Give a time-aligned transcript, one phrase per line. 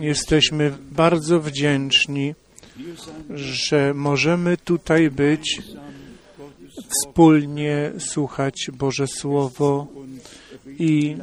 [0.00, 2.34] Jesteśmy bardzo wdzięczni,
[3.30, 5.62] że możemy tutaj być,
[6.88, 9.86] wspólnie słuchać Boże Słowo
[10.78, 11.16] i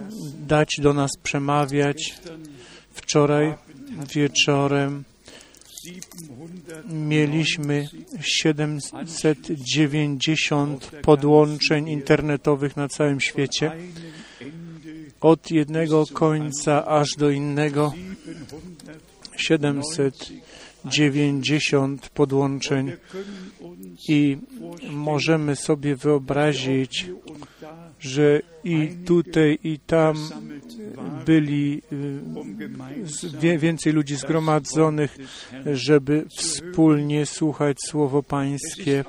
[0.47, 2.15] dać do nas przemawiać.
[2.93, 3.53] Wczoraj
[4.15, 5.03] wieczorem
[6.89, 7.87] mieliśmy
[8.21, 13.71] 790 podłączeń internetowych na całym świecie,
[15.21, 17.93] od jednego końca aż do innego.
[19.37, 22.91] 790 podłączeń
[24.07, 24.37] i
[24.89, 27.07] możemy sobie wyobrazić,
[27.99, 30.15] że i tutaj, i tam
[31.25, 31.81] byli
[33.43, 35.17] y, więcej ludzi zgromadzonych,
[35.73, 39.03] żeby wspólnie słuchać Słowo Pańskie.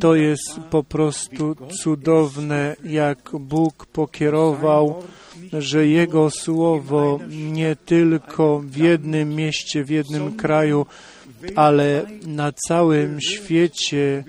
[0.00, 5.02] To jest po prostu cudowne, jak Bóg pokierował,
[5.52, 10.86] że Jego Słowo nie tylko w jednym mieście, w jednym kraju,
[11.56, 14.24] ale na całym świecie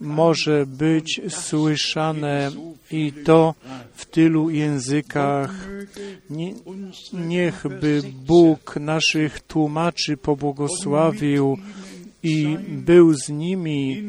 [0.00, 2.50] może być słyszane
[2.90, 3.54] i to
[3.94, 5.68] w tylu językach.
[6.30, 6.54] Nie,
[7.12, 11.58] niechby Bóg naszych tłumaczy pobłogosławił
[12.24, 14.02] i był z nimi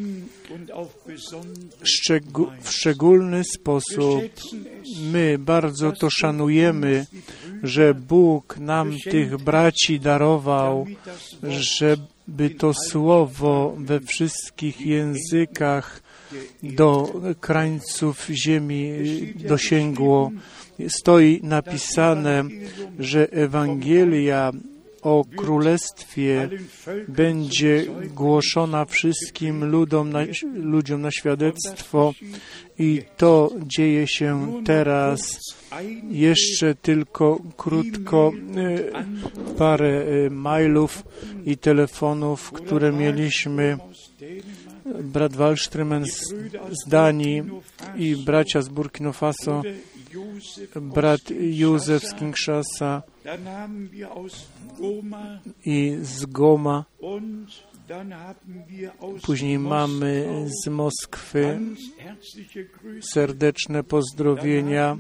[2.61, 4.23] w szczególny sposób.
[5.11, 7.05] My bardzo to szanujemy,
[7.63, 10.85] że Bóg nam tych braci darował,
[11.43, 16.01] żeby to słowo we wszystkich językach
[16.63, 18.91] do krańców ziemi
[19.35, 20.31] dosięgło.
[20.87, 22.43] Stoi napisane,
[22.99, 24.51] że Ewangelia
[25.05, 26.49] o Królestwie
[27.07, 30.19] będzie głoszona wszystkim ludom na,
[30.53, 32.13] ludziom na świadectwo
[32.79, 35.39] i to dzieje się teraz.
[36.09, 41.03] Jeszcze tylko krótko e, parę e, mailów
[41.45, 43.77] i telefonów, które mieliśmy.
[45.03, 46.33] Brat Wallströmen z,
[46.71, 47.43] z Danii
[47.97, 49.61] i bracia z Burkina Faso,
[50.81, 53.01] brat Józef z Kinshasa,
[55.65, 56.85] i z Goma.
[59.23, 60.27] Później mamy
[60.63, 61.59] z Moskwy
[63.13, 64.97] serdeczne pozdrowienia.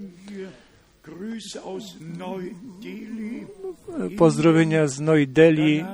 [4.17, 5.85] Pozdrowienia z Neu Delhi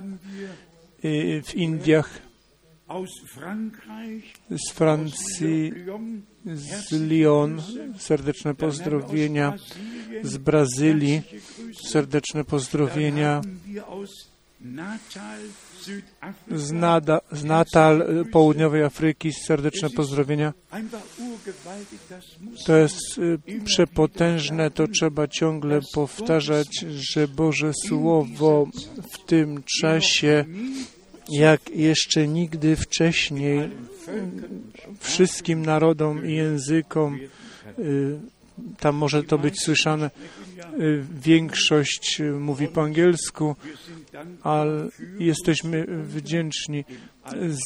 [1.44, 2.22] w Indiach,
[4.50, 5.74] z Francji,
[6.46, 7.62] z Lyon,
[7.98, 9.54] serdeczne pozdrowienia,
[10.24, 11.22] z Brazylii,
[11.88, 13.42] serdeczne pozdrowienia,
[16.52, 20.54] z, Nada, z Natal, południowej Afryki, serdeczne pozdrowienia.
[22.66, 28.68] To jest y, przepotężne, to trzeba ciągle powtarzać, że Boże Słowo
[29.12, 30.46] w tym czasie,
[31.30, 33.70] jak jeszcze nigdy wcześniej,
[35.00, 37.20] wszystkim narodom i językom,
[37.80, 38.20] y,
[38.80, 40.10] tam może to być słyszane,
[40.80, 43.56] y, większość mówi po angielsku,
[44.44, 44.88] ale
[45.20, 46.84] jesteśmy wdzięczni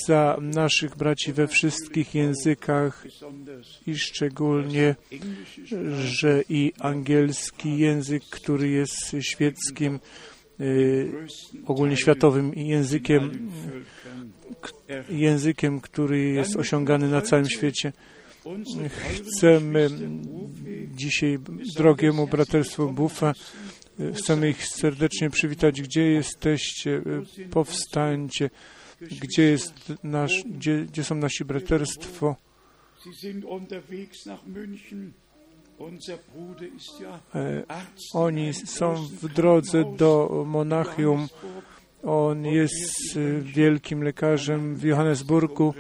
[0.08, 3.06] za naszych braci we wszystkich językach
[3.88, 4.96] i szczególnie,
[6.06, 10.00] że i angielski język, który jest świeckim,
[10.62, 11.12] y,
[11.66, 13.52] ogólnie światowym językiem,
[15.10, 17.94] językiem, który jest osiągany na całym świecie.
[19.28, 19.90] Chcemy
[20.96, 21.40] dzisiaj
[21.76, 23.34] drogiemu braterstwu Bufa,
[24.14, 25.82] chcemy ich serdecznie przywitać.
[25.82, 27.02] Gdzie jesteście?
[27.52, 28.50] Powstańcie.
[29.02, 29.74] Gdzie jest
[30.04, 32.36] nasz, gdzie, gdzie są nasi braterstwo?
[37.36, 37.64] E,
[38.14, 41.28] oni są w drodze do Monachium.
[42.04, 45.74] On jest wielkim lekarzem w Johannesburgu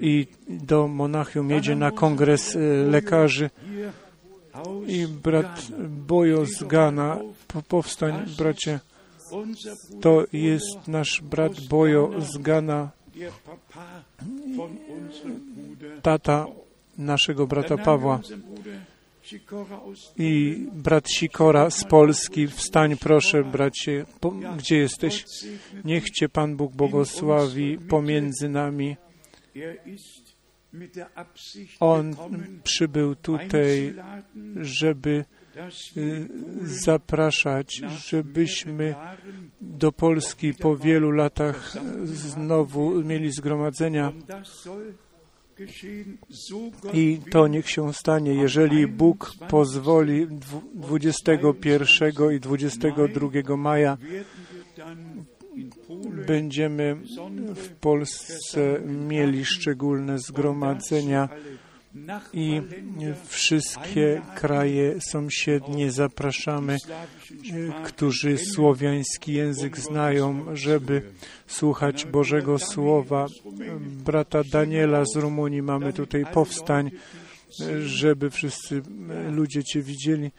[0.00, 2.56] i do Monachium jedzie na kongres
[2.90, 3.50] lekarzy.
[4.86, 7.18] I brat Bojo z Gana,
[7.68, 8.80] powstań bracie,
[10.00, 12.90] to jest nasz brat Bojo z Gana,
[16.02, 16.46] tata
[16.98, 18.20] naszego brata Pawła
[20.18, 22.46] i brat Sikora z Polski.
[22.46, 25.24] Wstań proszę, bracie, po, gdzie jesteś?
[25.84, 28.96] Niech Cię Pan Bóg błogosławi pomiędzy nami.
[31.80, 32.16] On
[32.64, 33.94] przybył tutaj,
[34.56, 35.24] żeby
[35.96, 36.28] y,
[36.62, 38.94] zapraszać, żebyśmy
[39.60, 44.12] do Polski po wielu latach znowu mieli zgromadzenia
[46.92, 50.26] I to niech się stanie, jeżeli Bóg pozwoli
[50.74, 53.96] 21 i 22 maja
[56.26, 56.96] będziemy
[57.54, 61.28] w Polsce mieli szczególne zgromadzenia
[62.32, 62.62] i
[63.26, 66.76] wszystkie kraje sąsiednie zapraszamy,
[67.84, 71.02] którzy słowiański język znają, żeby
[71.46, 73.26] słuchać Bożego Słowa.
[73.80, 76.90] Brata Daniela z Rumunii mamy tutaj powstań,
[77.84, 78.82] żeby wszyscy
[79.30, 80.30] ludzie Cię widzieli.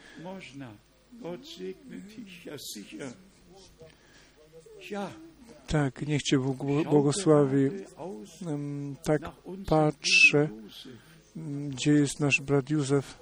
[5.66, 7.70] Tak, niech Cię Bóg błogosławi.
[9.02, 9.22] Tak
[9.66, 10.48] patrzę,
[11.68, 13.18] gdzie jest nasz brat Józef.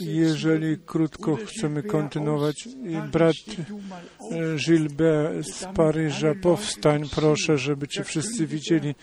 [0.00, 2.68] Jeżeli krótko chcemy kontynuować,
[3.12, 3.34] brat
[4.66, 8.94] Gilbert z Paryża, powstań proszę, żeby Cię wszyscy widzieli.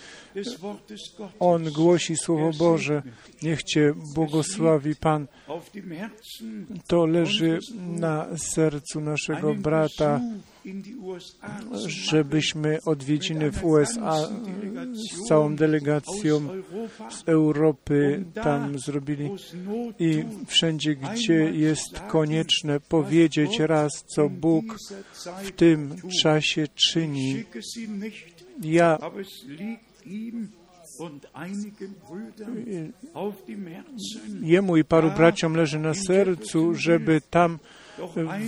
[1.39, 3.03] On głosi Słowo Boże.
[3.43, 5.27] Niech Cię błogosławi Pan.
[6.87, 10.21] To leży na sercu naszego brata,
[11.87, 14.27] żebyśmy odwiedziny w USA
[14.93, 16.41] z całą delegacją
[17.09, 19.29] z Europy tam zrobili
[19.99, 24.65] i wszędzie, gdzie jest konieczne powiedzieć raz, co Bóg
[25.43, 27.43] w tym czasie czyni.
[28.63, 28.97] Ja
[34.41, 37.59] Jemu i paru braciom leży na sercu, żeby tam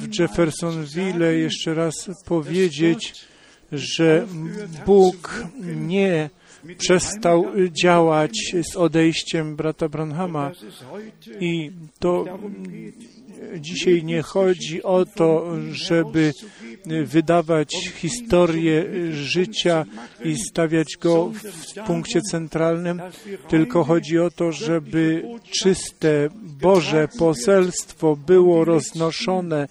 [0.01, 3.13] w Jeffersonville jeszcze raz powiedzieć,
[3.71, 4.27] że
[4.85, 5.43] Bóg
[5.75, 6.29] nie
[6.77, 10.51] przestał działać z odejściem brata Branhama.
[11.39, 12.25] I to
[13.55, 16.33] dzisiaj nie chodzi o to, żeby
[17.05, 19.85] wydawać historię życia
[20.23, 23.01] i stawiać go w punkcie centralnym,
[23.47, 26.29] tylko chodzi o to, żeby czyste
[26.61, 29.67] Boże poselstwo było roznoszone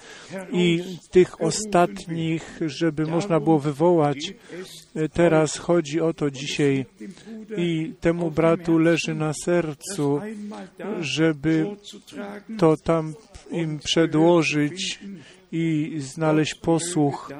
[0.52, 4.32] i tych ostatnich, żeby można było wywołać.
[5.12, 6.86] Teraz chodzi o to dzisiaj
[7.56, 10.20] i temu bratu leży na sercu,
[11.00, 11.66] żeby
[12.58, 13.14] to tam
[13.50, 15.00] im przedłożyć
[15.52, 17.32] i znaleźć posłuch.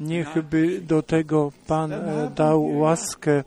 [0.00, 1.92] Niechby do tego Pan
[2.34, 3.44] dał łaskę.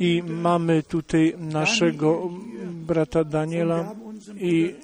[0.00, 2.30] I mamy tutaj naszego
[2.64, 3.94] brata Daniela
[4.40, 4.74] i,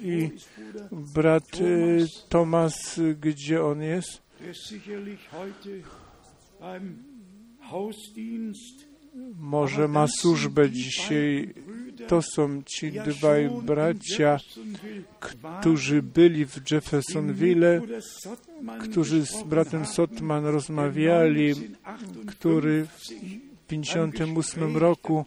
[0.00, 0.30] i
[0.92, 1.48] brat
[2.28, 4.22] Tomas, gdzie on jest?
[9.38, 11.54] Może ma służbę dzisiaj.
[12.08, 14.38] To są ci dwaj bracia,
[15.20, 17.80] którzy byli w Jeffersonville,
[18.80, 21.54] którzy z bratem Sotman rozmawiali,
[22.26, 23.08] który w
[23.66, 25.24] 1958 roku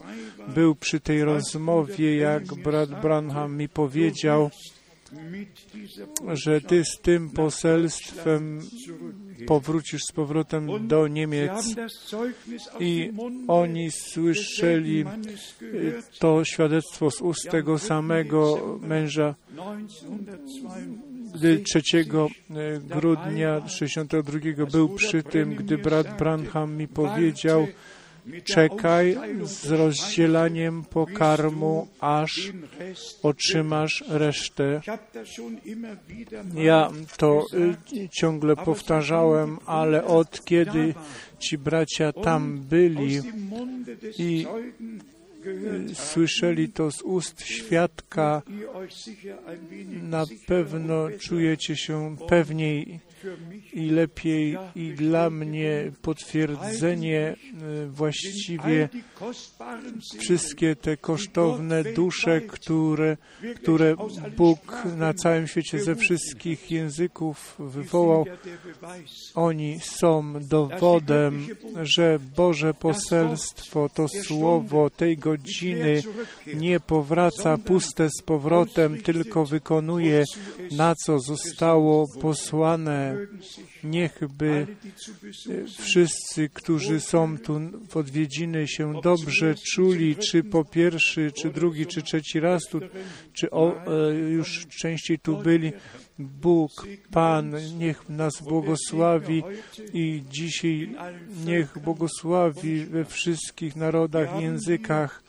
[0.55, 4.49] był przy tej rozmowie, jak brat Branham mi powiedział,
[6.33, 8.61] że ty z tym poselstwem
[9.47, 11.75] powrócisz z powrotem do Niemiec.
[12.79, 13.11] I
[13.47, 15.05] oni słyszeli
[16.19, 19.35] to świadectwo z ust tego samego męża,
[21.33, 22.05] gdy 3
[22.81, 24.39] grudnia 62
[24.71, 27.67] był przy tym, gdy brat Branham mi powiedział,
[28.43, 32.51] czekaj z rozdzielaniem pokarmu, aż
[33.23, 34.81] otrzymasz resztę.
[36.55, 37.45] Ja to
[38.11, 40.93] ciągle powtarzałem, ale od kiedy
[41.39, 43.21] ci bracia tam byli
[44.17, 44.45] i
[45.93, 48.41] słyszeli to z ust świadka,
[50.01, 52.99] na pewno czujecie się pewniej
[53.73, 57.35] i lepiej i dla mnie potwierdzenie
[57.87, 58.89] właściwie
[60.19, 63.17] wszystkie te kosztowne dusze, które,
[63.55, 63.95] które
[64.37, 68.25] Bóg na całym świecie ze wszystkich języków wywołał,
[69.35, 71.47] oni są dowodem,
[71.83, 76.03] że Boże poselstwo, to słowo tej godziny
[76.55, 80.23] nie powraca puste z powrotem, tylko wykonuje
[80.71, 83.10] na co zostało posłane
[83.83, 84.67] Niechby
[85.79, 92.01] wszyscy, którzy są tu w odwiedziny, się dobrze czuli, czy po pierwszy, czy drugi, czy
[92.01, 92.79] trzeci raz tu,
[93.33, 93.75] czy o,
[94.29, 95.71] już częściej tu byli.
[96.19, 99.43] Bóg, Pan, niech nas błogosławi
[99.93, 100.95] i dzisiaj
[101.45, 105.23] niech błogosławi we wszystkich narodach, językach.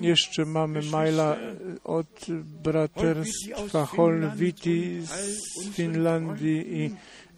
[0.00, 1.36] Jeszcze mamy maila
[1.84, 2.26] od
[2.62, 6.90] braterstwa Holviti z Finlandii i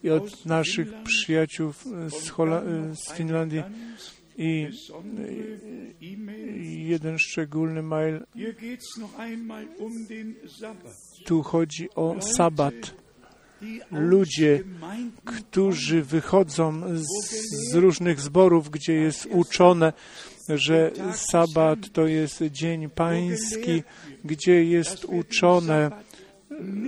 [0.03, 1.73] i od naszych przyjaciół
[2.09, 2.61] z, Hola
[2.93, 3.63] z Finlandii
[4.37, 4.67] i
[6.87, 8.19] jeden szczególny mail.
[11.25, 13.01] Tu chodzi o sabat.
[13.91, 14.63] Ludzie,
[15.25, 17.05] którzy wychodzą z,
[17.71, 19.93] z różnych zborów, gdzie jest uczone,
[20.49, 23.83] że sabat to jest dzień pański,
[24.25, 25.91] gdzie jest uczone,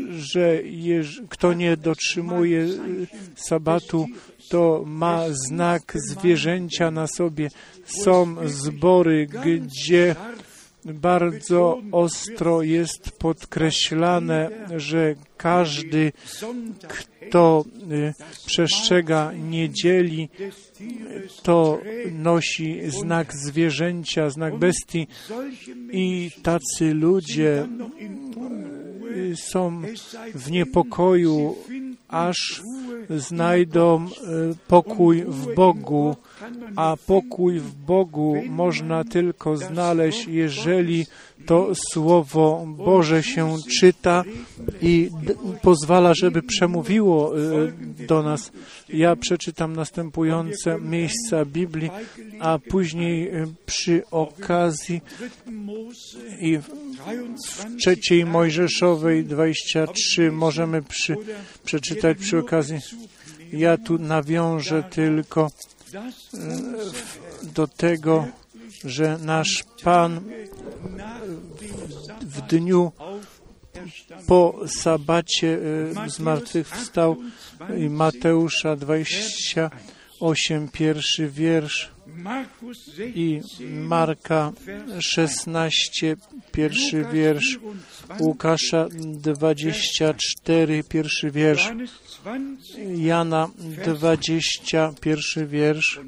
[0.10, 2.68] że jeż, kto nie dotrzymuje
[3.36, 4.06] sabatu,
[4.50, 7.50] to ma znak zwierzęcia na sobie.
[7.86, 10.16] Są zbory, gdzie
[10.86, 16.12] bardzo ostro jest podkreślane, że każdy,
[16.88, 18.14] kto y,
[18.46, 20.30] przestrzega niedzieli,
[21.44, 21.80] to
[22.12, 25.08] nosi znak zwierzęcia, znak bestii
[25.92, 27.68] i tacy ludzie
[29.36, 29.82] są
[30.36, 31.56] w niepokoju,
[32.08, 32.62] aż
[33.10, 34.10] znajdą y,
[34.68, 36.16] pokój w Bogu,
[36.76, 41.06] a pokój w Bogu można tylko znaleźć, jeżeli
[41.46, 44.24] to Słowo Boże się czyta
[44.82, 45.10] i
[45.62, 47.74] pozwala, żeby przemówiło y,
[48.08, 48.52] do nas.
[48.90, 51.90] Ja przeczytam następujące miejsca Biblii,
[52.40, 55.02] a później y, przy okazji
[56.40, 56.83] i w
[57.80, 61.16] trzeciej Mojżeszowej 23 możemy przy,
[61.66, 62.80] przeczytać przy okazji.
[63.54, 65.52] Ja tu nawiążę tylko
[65.94, 68.28] y, do tego,
[68.84, 70.22] że nasz Pan
[72.22, 72.92] w dniu
[74.28, 75.60] po sabacie
[76.06, 77.16] e, zmartwychwstał
[77.78, 78.76] i Mateusza
[80.24, 81.92] 28, pierwszy wiersz
[83.16, 84.52] i Marka
[85.00, 86.16] 16,
[86.52, 87.60] pierwszy wiersz,
[88.20, 91.72] Łukasza 24, pierwszy wiersz,
[92.98, 93.50] Jana
[93.86, 96.00] 20, pierwszy wiersz,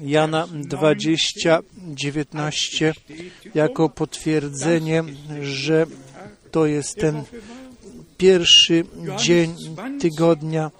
[0.00, 1.60] Jana 20,
[1.94, 2.92] 19
[3.54, 5.04] jako potwierdzenie,
[5.42, 5.86] że
[6.50, 7.24] to jest ten
[8.16, 8.84] pierwszy
[9.18, 9.54] dzień
[10.00, 10.70] tygodnia.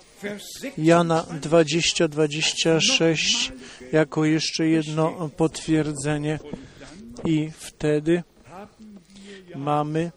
[0.78, 3.52] Jana 20, 26
[3.92, 6.38] jako jeszcze jedno potwierdzenie
[7.24, 8.22] i wtedy
[9.56, 10.12] mamy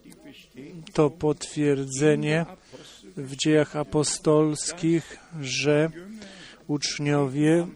[0.94, 2.46] to potwierdzenie
[3.18, 5.90] w dziejach apostolskich, że
[6.68, 7.68] uczniowie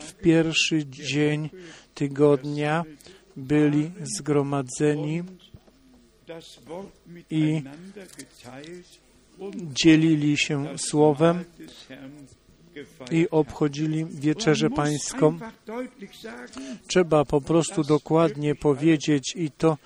[0.00, 1.50] w pierwszy dzień
[1.94, 2.84] tygodnia
[3.36, 5.22] byli zgromadzeni
[7.30, 7.62] i
[9.84, 11.44] dzielili się słowem
[13.10, 15.38] i obchodzili wieczerzę pańską.
[16.86, 19.78] Trzeba po prostu dokładnie powiedzieć i to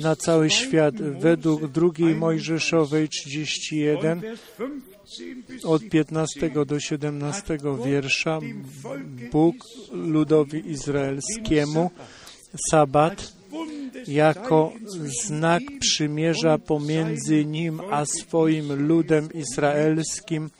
[0.00, 0.94] na cały świat.
[1.02, 4.22] Według drugiej Mojżeszowej 31
[5.64, 8.38] od 15 do 17 wiersza
[9.32, 9.56] Bóg
[9.92, 11.90] ludowi izraelskiemu
[12.70, 13.41] sabat
[14.08, 14.72] jako
[15.24, 20.50] znak przymierza pomiędzy nim a swoim ludem izraelskim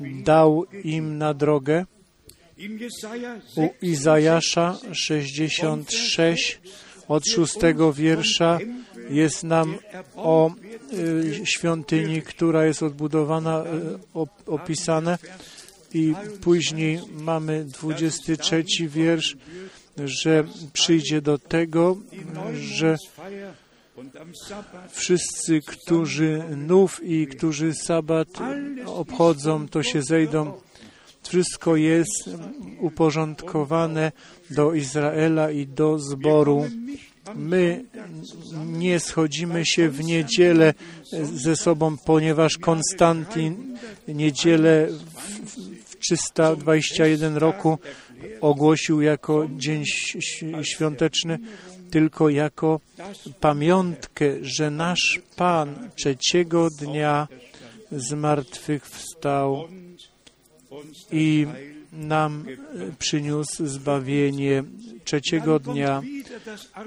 [0.00, 1.84] dał im na drogę.
[3.56, 6.60] U Izajasza 66
[7.08, 8.58] od szóstego wiersza
[9.10, 9.78] jest nam
[10.16, 10.50] o
[10.92, 15.18] y, świątyni, która jest odbudowana, y, opisane
[15.94, 19.36] i później mamy 23 wiersz,
[20.04, 21.96] że przyjdzie do tego,
[22.54, 22.96] że
[24.90, 28.28] wszyscy, którzy nów i którzy sabat
[28.86, 30.52] obchodzą, to się zejdą.
[31.22, 32.30] Wszystko jest
[32.80, 34.12] uporządkowane
[34.50, 36.64] do Izraela i do zboru.
[37.34, 37.84] My
[38.66, 40.74] nie schodzimy się w niedzielę
[41.34, 44.88] ze sobą, ponieważ Konstantin niedzielę
[45.86, 47.78] w 321 roku
[48.40, 49.84] ogłosił jako dzień
[50.62, 51.38] świąteczny,
[51.90, 52.80] tylko jako
[53.40, 57.28] pamiątkę, że nasz Pan trzeciego dnia
[57.92, 59.68] zmartwychwstał
[61.12, 61.46] i
[61.92, 62.44] nam
[62.98, 64.64] przyniósł zbawienie
[65.04, 66.02] trzeciego dnia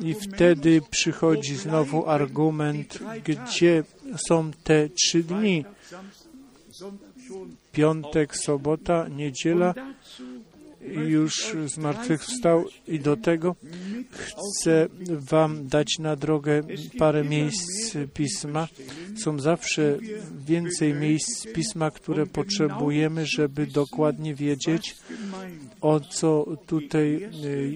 [0.01, 3.83] i wtedy przychodzi znowu argument, gdzie
[4.27, 5.65] są te trzy dni.
[7.71, 9.73] Piątek, sobota, niedziela
[10.93, 13.55] już zmartwychwstał i do tego
[14.11, 16.63] chcę Wam dać na drogę
[16.97, 18.67] parę miejsc Pisma.
[19.23, 19.97] Są zawsze
[20.45, 24.95] więcej miejsc Pisma, które potrzebujemy, żeby dokładnie wiedzieć,
[25.81, 27.29] o co tutaj,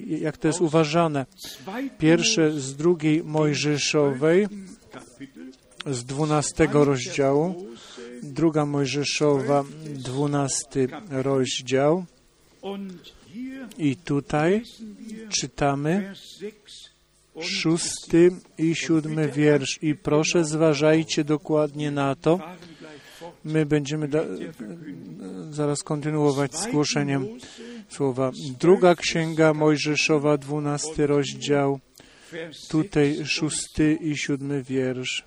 [0.06, 1.26] jak to jest uważane.
[1.98, 4.46] Pierwsze z drugiej Mojżeszowej,
[5.86, 7.66] z dwunastego rozdziału,
[8.22, 9.64] druga Mojżeszowa,
[9.94, 12.04] dwunasty rozdział.
[13.78, 14.62] I tutaj
[15.40, 16.14] czytamy
[17.40, 19.78] szósty i siódmy wiersz.
[19.82, 22.40] I proszę zważajcie dokładnie na to.
[23.44, 24.22] My będziemy da,
[25.50, 27.26] zaraz kontynuować z głoszeniem
[27.88, 28.30] słowa.
[28.60, 31.80] Druga księga Mojżeszowa, dwunasty rozdział.
[32.68, 35.24] Tutaj szósty i siódmy wiersz.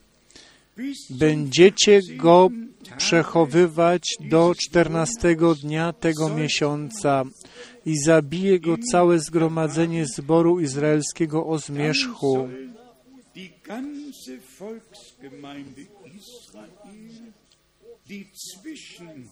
[1.10, 2.50] Będziecie go
[2.98, 7.24] przechowywać do czternastego dnia tego miesiąca
[7.86, 12.50] i zabije go całe zgromadzenie zboru izraelskiego o zmierzchu.
[18.08, 19.30] die zwischen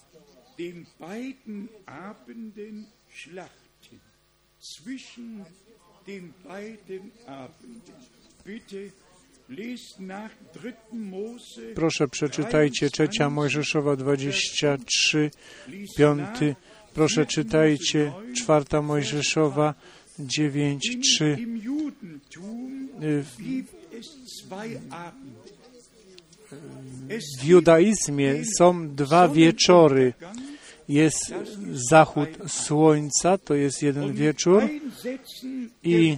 [0.58, 4.00] den beiden Abenden schlachten.
[4.60, 5.46] Zwischen
[6.08, 7.96] den beiden Abenden.
[8.44, 8.92] Bitte
[11.76, 15.32] Proszę przeczytajcie trzecia Mojżeszowa 23,
[15.98, 16.56] piąty.
[16.94, 19.74] Proszę czytajcie czwarta Mojżeszowa
[20.20, 21.38] 9, 3.
[27.40, 30.14] W judaizmie są dwa wieczory.
[30.90, 31.34] Jest
[31.90, 34.64] zachód słońca, to jest jeden wieczór,
[35.84, 36.18] i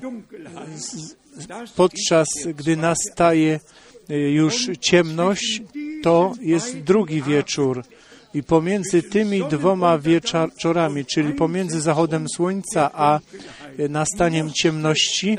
[1.76, 3.60] podczas gdy nastaje
[4.10, 5.62] y, już ciemność,
[6.04, 7.84] to jest drugi wieczór.
[8.34, 13.20] I pomiędzy tymi dwoma wieczorami, czyli pomiędzy zachodem słońca a
[13.90, 15.38] nastaniem ciemności,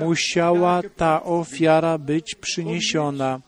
[0.00, 3.40] musiała ta ofiara być przyniesiona.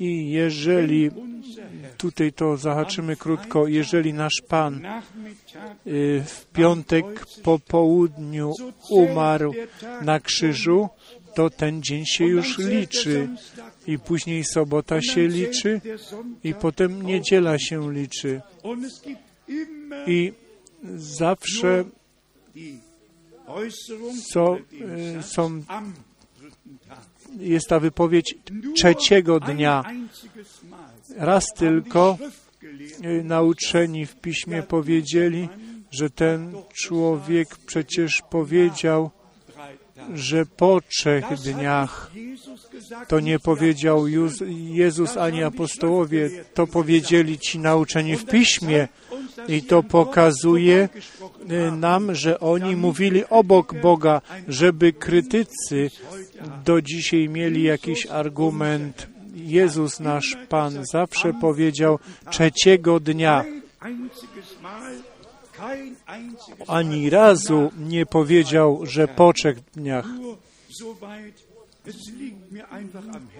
[0.00, 1.10] I jeżeli,
[1.96, 4.86] tutaj to zahaczymy krótko, jeżeli nasz Pan
[5.86, 8.54] y, w piątek po południu
[8.90, 9.54] umarł
[10.02, 10.88] na krzyżu,
[11.34, 13.28] to ten dzień się już liczy.
[13.86, 15.80] I później sobota się liczy,
[16.44, 18.40] i potem niedziela się liczy.
[20.06, 20.32] I
[20.96, 21.84] zawsze
[24.32, 24.56] co,
[25.18, 25.62] y, są
[27.38, 28.34] jest ta wypowiedź
[28.76, 29.84] trzeciego dnia.
[31.16, 32.18] Raz tylko
[33.04, 35.48] y, nauczeni w piśmie powiedzieli,
[35.90, 39.10] że ten człowiek przecież powiedział,
[40.14, 42.10] że po trzech dniach
[43.08, 44.06] to nie powiedział
[44.70, 48.88] Jezus ani apostołowie, to powiedzieli ci nauczeni w piśmie.
[49.48, 50.88] I to pokazuje
[51.50, 55.90] y, nam, że oni mówili obok Boga, żeby krytycy
[56.64, 59.06] do dzisiaj mieli jakiś argument.
[59.34, 61.98] Jezus, nasz Pan, zawsze powiedział
[62.30, 63.44] trzeciego dnia.
[66.66, 70.06] Ani razu nie powiedział, że po trzech dniach.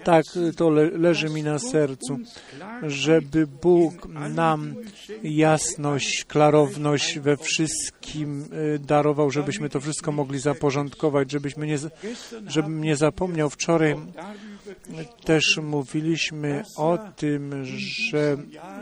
[0.03, 0.25] Tak,
[0.57, 2.19] to le leży mi na sercu,
[2.83, 4.75] żeby Bóg nam
[5.23, 11.77] jasność, klarowność we wszystkim y, darował, żebyśmy to wszystko mogli zaporządkować, żebyśmy nie,
[12.47, 13.49] żebym nie zapomniał.
[13.49, 13.95] Wczoraj
[15.25, 18.37] też mówiliśmy o tym, że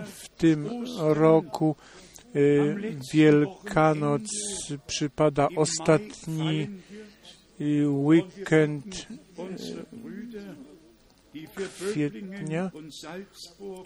[0.06, 1.76] w tym roku
[3.14, 4.22] Wielkanoc
[4.88, 6.68] przypada ostatni
[7.62, 9.08] y, weekend
[11.92, 12.72] kwietnia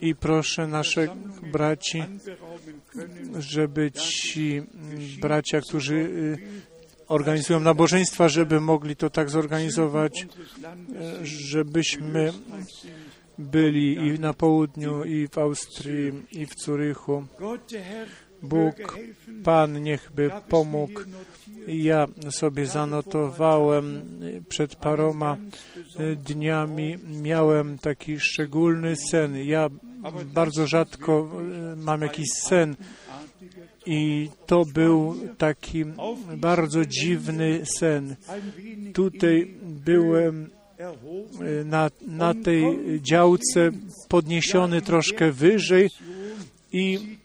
[0.00, 1.10] i proszę naszych
[1.52, 2.02] braci,
[3.38, 4.62] żeby ci
[5.20, 6.38] bracia, którzy y,
[7.08, 10.26] organizują nabożeństwa, żeby mogli to tak zorganizować,
[11.22, 12.32] żebyśmy
[13.38, 17.26] byli i na południu, i w Austrii, i w Zurychu.
[18.44, 18.98] Bóg,
[19.44, 21.00] Pan niechby pomógł.
[21.66, 24.02] Ja sobie zanotowałem
[24.48, 25.36] przed paroma
[26.16, 29.36] dniami, miałem taki szczególny sen.
[29.36, 29.68] Ja
[30.34, 31.30] bardzo rzadko
[31.72, 32.76] e, mam jakiś sen
[33.86, 35.84] i to był taki
[36.36, 38.16] bardzo dziwny sen.
[38.94, 42.64] Tutaj byłem e, na, na tej
[43.02, 43.70] działce
[44.08, 45.90] podniesiony troszkę wyżej
[46.72, 47.16] i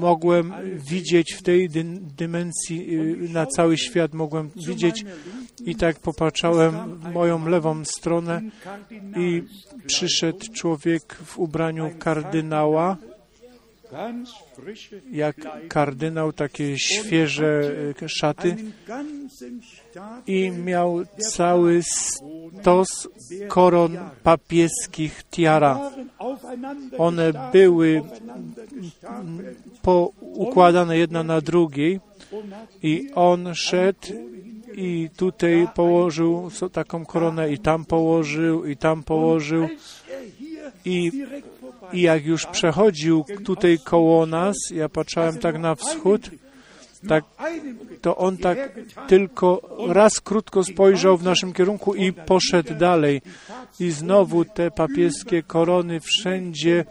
[0.00, 0.52] mogłem
[0.90, 1.68] widzieć w tej
[2.16, 5.04] dymensji y, na cały świat, mogłem widzieć
[5.64, 8.40] i tak popatrzałem w moją lewą stronę
[9.16, 9.42] i
[9.86, 12.96] przyszedł człowiek w ubraniu kardynała,
[15.10, 15.36] jak
[15.68, 17.62] kardynał, takie świeże
[18.02, 18.56] y, szaty.
[20.26, 22.88] i miał cały stos
[23.48, 25.90] koron papieskich tiara.
[26.98, 28.02] One były
[29.82, 32.00] poukładane jedna na drugiej.
[32.82, 34.08] I on szedł
[34.74, 39.68] i tutaj położył taką koronę i tam położył i tam położył.
[40.84, 41.12] i,
[41.92, 46.30] i jak już przechodził tutaj koło nas, ja patrzałem tak na wschód,
[47.08, 47.24] tak,
[48.00, 53.22] to on tak tylko raz krótko spojrzał w naszym kierunku i poszedł dalej.
[53.80, 56.84] I znowu te papieskie korony wszędzie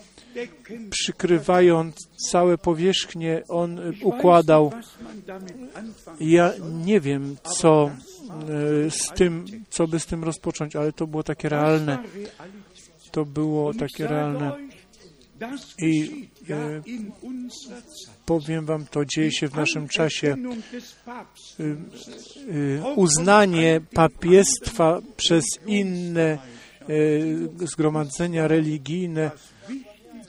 [0.89, 1.95] przykrywając
[2.29, 4.71] całe powierzchnie, on układał.
[6.19, 6.53] Ja
[6.86, 7.91] nie wiem, co
[8.86, 11.97] y, z tym, co by z tym rozpocząć, ale to było takie realne.
[13.12, 14.51] To było takie realne.
[15.82, 16.82] I e,
[18.26, 20.36] powiem Wam, to dzieje się w naszym czasie.
[21.60, 21.78] Y,
[22.52, 26.38] y, Uznanie papiestwa przez inne
[26.89, 29.32] y, zgromadzenia religijne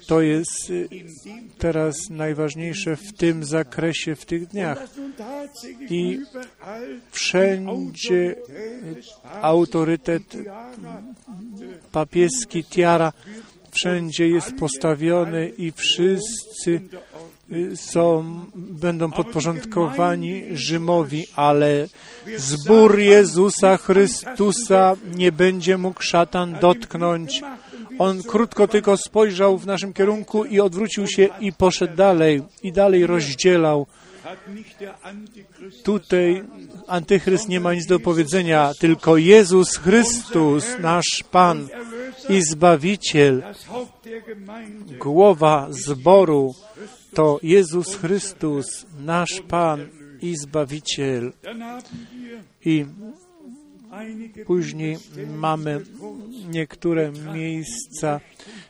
[0.08, 0.72] to jest
[1.58, 4.88] teraz najważniejsze w tym zakresie, w tych dniach.
[5.90, 6.20] I
[7.10, 8.36] wszędzie
[9.42, 10.36] autorytet
[11.92, 13.12] papieski, tiara,
[13.78, 16.80] wszędzie jest postawiony i wszyscy
[17.52, 21.86] y, są, będą podporządkowani Rzymowi, ale
[22.36, 27.42] zbór Jezusa Chrystusa nie będzie mógł szatan dotknąć.
[27.98, 33.06] On krótko tylko spojrzał w naszym kierunku i odwrócił się i poszedł dalej i dalej
[33.06, 33.86] rozdzielał.
[35.84, 36.44] Tutaj
[36.86, 41.68] Antychryst nie ma nic do powiedzenia, tylko Jezus Chrystus, nasz Pan
[42.28, 43.42] i Zbawiciel,
[44.98, 46.54] głowa zboru,
[47.14, 49.88] to Jezus Chrystus, nasz Pan
[50.22, 51.32] i Zbawiciel.
[52.64, 52.84] I
[54.46, 54.98] później
[55.36, 55.80] mamy
[56.50, 58.20] niektóre miejsca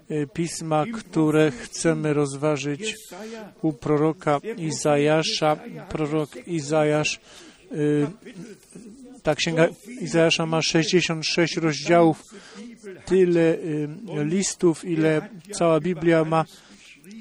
[0.09, 2.95] e, pisma, które chcemy rozważyć
[3.63, 5.57] u proroka Izajasza.
[5.89, 7.21] Prorok Izajasz,
[7.73, 7.77] e,
[9.23, 9.69] ta księga
[10.01, 12.23] Izajasza ma 66 rozdziałów,
[13.09, 13.59] tyle
[14.19, 16.45] e, listów, ile cała Biblia ma.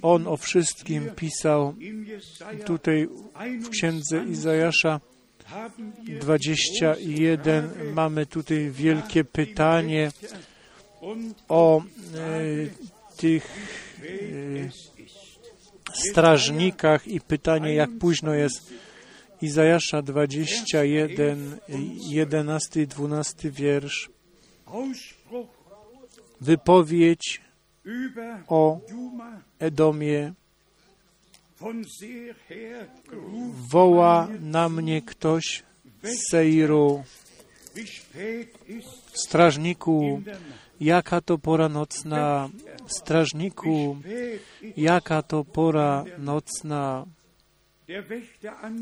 [0.02, 1.74] On o wszystkim pisał
[2.66, 3.08] tutaj
[3.62, 5.00] w księdze Izajasza
[6.22, 10.12] 21 mamy tutaj wielkie pytanie
[11.50, 11.84] o e,
[13.18, 13.58] tych
[14.04, 14.70] e,
[15.94, 18.74] strażnikach i pytanie, jak późno jest.
[19.42, 21.58] Izajasza 21,
[22.10, 24.10] 11 i 12 wiersz.
[26.42, 27.42] Wypowiedź
[28.48, 28.80] o
[29.60, 30.34] Edomie.
[33.70, 35.64] Woła na mnie ktoś
[36.04, 37.04] z Seiru.
[39.14, 40.22] Strażniku,
[40.80, 42.50] jaka to pora nocna?
[42.88, 43.98] Strażniku,
[44.78, 47.06] jaka to pora nocna?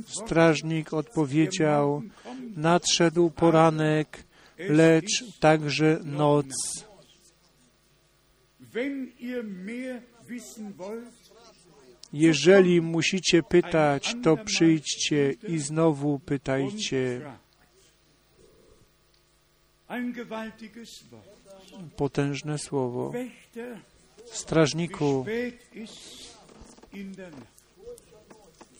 [0.08, 2.02] Strażnik odpowiedział,
[2.56, 4.24] nadszedł poranek,
[4.58, 6.46] lecz także noc.
[12.14, 17.22] Jeżeli musicie pytać, to przyjdźcie i znowu pytajcie.
[21.96, 23.14] Potężne słowo.
[24.26, 25.26] Strażniku,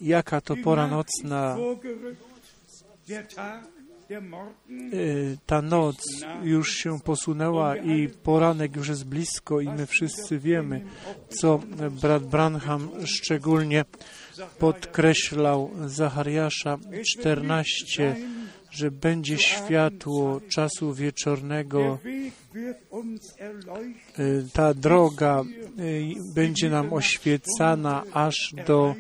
[0.02, 1.58] jaka to pora nocna,
[5.46, 5.98] ta noc
[6.44, 10.86] już się posunęła i poranek już jest blisko i my wszyscy wiemy,
[11.30, 11.60] co
[12.02, 13.86] brat Branham szczególnie
[14.60, 16.78] podkreślał Zachariasza
[17.18, 18.16] 14,
[18.72, 22.00] że będzie światło czasu wieczornego.
[24.18, 25.44] E, ta droga e,
[26.36, 28.96] będzie nam oświecana aż do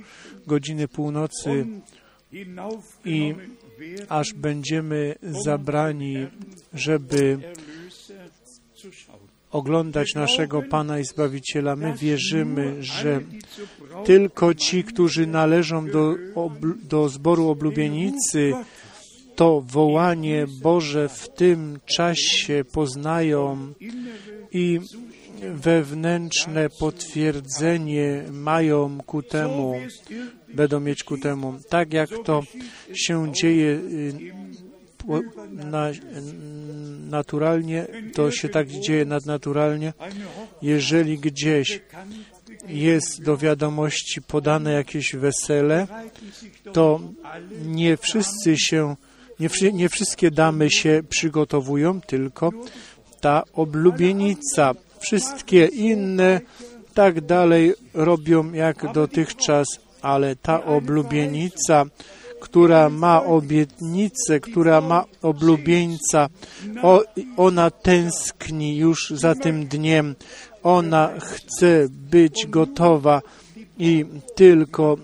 [0.47, 1.65] godziny północy
[3.05, 3.35] i
[4.09, 6.27] aż będziemy zabrani,
[6.73, 7.37] żeby
[9.51, 11.75] oglądać naszego Pana i Zbawiciela.
[11.75, 13.21] My wierzymy, że
[14.05, 16.15] tylko ci, którzy należą do,
[16.83, 18.53] do zboru oblubienicy,
[19.35, 23.73] to wołanie Boże w tym czasie poznają
[24.51, 24.79] i
[25.41, 29.73] wewnętrzne potwierdzenie mają ku temu,
[30.53, 31.59] będą mieć ku temu.
[31.69, 32.43] Tak jak to
[32.93, 34.35] się dzieje y,
[35.51, 35.91] na,
[37.09, 39.93] naturalnie, to się tak dzieje nadnaturalnie.
[40.61, 41.81] Jeżeli gdzieś
[42.67, 45.87] jest do wiadomości podane jakieś wesele,
[46.73, 46.99] to
[47.65, 48.95] nie wszyscy się,
[49.39, 52.51] nie, nie wszystkie damy się przygotowują, tylko
[53.21, 54.73] ta oblubienica
[55.05, 56.41] Wszystkie inne
[56.93, 59.67] tak dalej robią jak dotychczas,
[60.01, 61.85] ale ta oblubienica,
[62.41, 66.29] która ma obietnicę, która ma oblubieńca.
[67.37, 70.15] Ona tęskni już za tym dniem.
[70.63, 73.21] Ona chce być gotowa
[73.79, 74.97] i tylko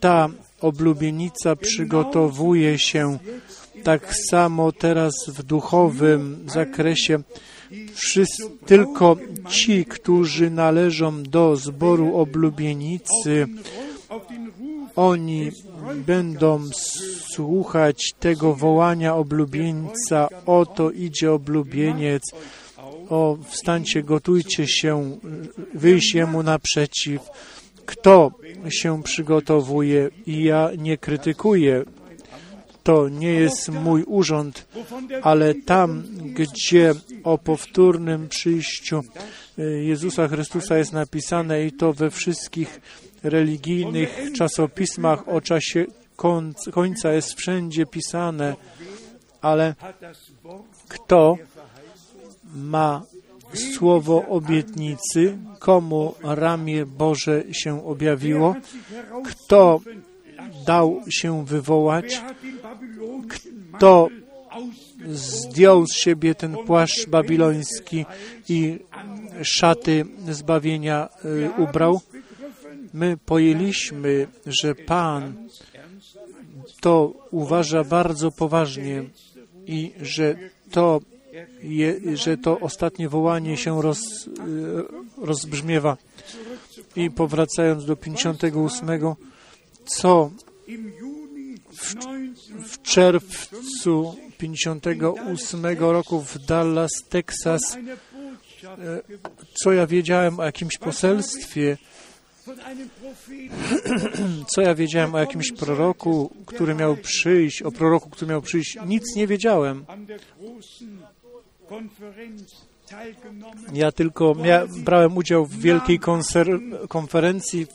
[0.00, 0.28] ta
[0.60, 3.18] oblubienica przygotowuje się
[3.84, 7.18] tak samo teraz w duchowym zakresie.
[7.94, 9.16] Wszyscy, tylko
[9.48, 13.46] ci, którzy należą do zboru oblubienicy,
[14.96, 15.50] oni
[16.06, 16.60] będą
[17.30, 20.28] słuchać tego wołania oblubieńca.
[20.46, 22.22] Oto idzie oblubieniec.
[23.08, 25.18] O, wstańcie, gotujcie się,
[25.74, 27.20] wyjść jemu naprzeciw.
[27.86, 28.30] Kto
[28.70, 31.84] się przygotowuje i ja nie krytykuję
[32.82, 34.66] to nie jest mój urząd,
[35.22, 36.02] ale tam,
[36.34, 39.00] gdzie o powtórnym przyjściu
[39.58, 42.80] e, Jezusa Chrystusa jest napisane i to we wszystkich
[43.22, 45.86] religijnych czasopismach o czasie
[46.72, 48.56] końca jest wszędzie pisane,
[49.40, 49.74] ale
[50.88, 51.36] kto
[52.54, 53.02] ma
[53.54, 58.54] słowo obietnicy, komu ramię Boże się objawiło,
[59.24, 59.80] kto
[60.66, 62.22] dał się wywołać,
[63.76, 64.08] kto
[65.10, 68.04] zdjął z siebie ten płaszcz babiloński
[68.48, 68.78] i
[69.42, 72.00] szaty zbawienia y, ubrał.
[72.94, 75.48] My pojęliśmy, że Pan
[76.80, 79.04] to uważa bardzo poważnie
[79.66, 80.36] i że
[80.70, 81.00] to,
[81.62, 84.30] je, że to ostatnie wołanie się roz, y,
[85.18, 85.96] rozbrzmiewa.
[86.96, 88.88] I powracając do 58,
[89.84, 90.30] co
[91.72, 91.94] w,
[92.68, 97.78] w czerwcu 58 roku w Dallas, Texas, e,
[99.54, 101.76] co ja wiedziałem o jakimś poselstwie,
[104.54, 109.16] co ja wiedziałem o jakimś proroku, który miał przyjść, o proroku, który miał przyjść, nic
[109.16, 109.84] nie wiedziałem.
[113.72, 114.34] Ja tylko
[114.78, 116.00] brałem udział w wielkiej
[116.88, 117.66] konferencji,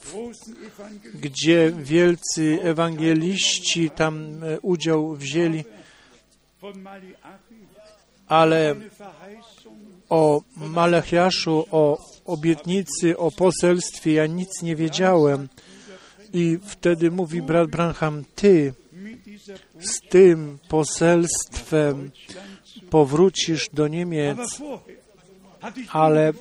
[1.13, 5.63] gdzie wielcy ewangeliści tam e, udział wzięli,
[8.27, 8.75] ale
[10.09, 15.47] o Malachiaszu, o obietnicy, o poselstwie ja nic nie wiedziałem.
[16.33, 18.73] I wtedy mówi brat Branham, ty
[19.79, 22.11] z tym poselstwem
[22.89, 24.37] powrócisz do Niemiec
[25.91, 26.33] ale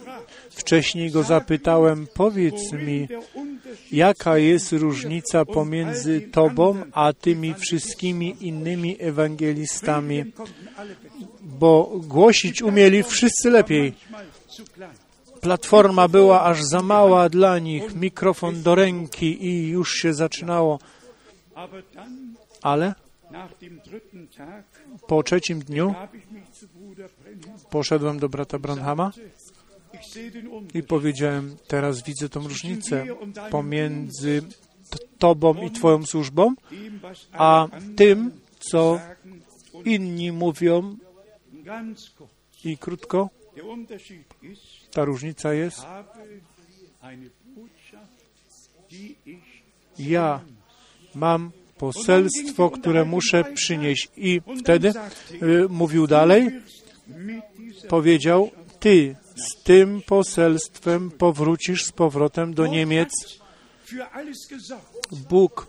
[0.51, 3.09] wcześniej go zapytałem, powiedz mi,
[3.93, 10.33] jaka jest różnica pomiędzy Tobą a tymi wszystkimi innymi ewangelistami,
[11.43, 13.95] bo głosić umieli wszyscy lepiej.
[15.41, 20.79] Platforma była aż za mała dla nich, mikrofon do ręki i już się zaczynało.
[22.63, 22.95] Ale
[25.07, 25.95] po trzecim dniu
[27.77, 29.13] poszedłem do brata Branhama
[30.75, 33.07] i powiedziałem, teraz widzę tą różnicę
[33.51, 34.43] pomiędzy
[35.19, 36.55] Tobą i Twoją służbą,
[37.33, 39.01] a tym, co
[39.85, 40.97] inni mówią
[42.65, 43.31] i krótko.
[44.93, 45.87] Ta różnica jest,
[49.99, 50.41] ja
[51.15, 54.09] mam poselstwo, które muszę przynieść.
[54.17, 54.93] I wtedy
[55.43, 56.51] y, mówił dalej,
[57.89, 63.11] powiedział, Ty z tym poselstwem powrócisz z powrotem do Niemiec.
[65.29, 65.67] Bóg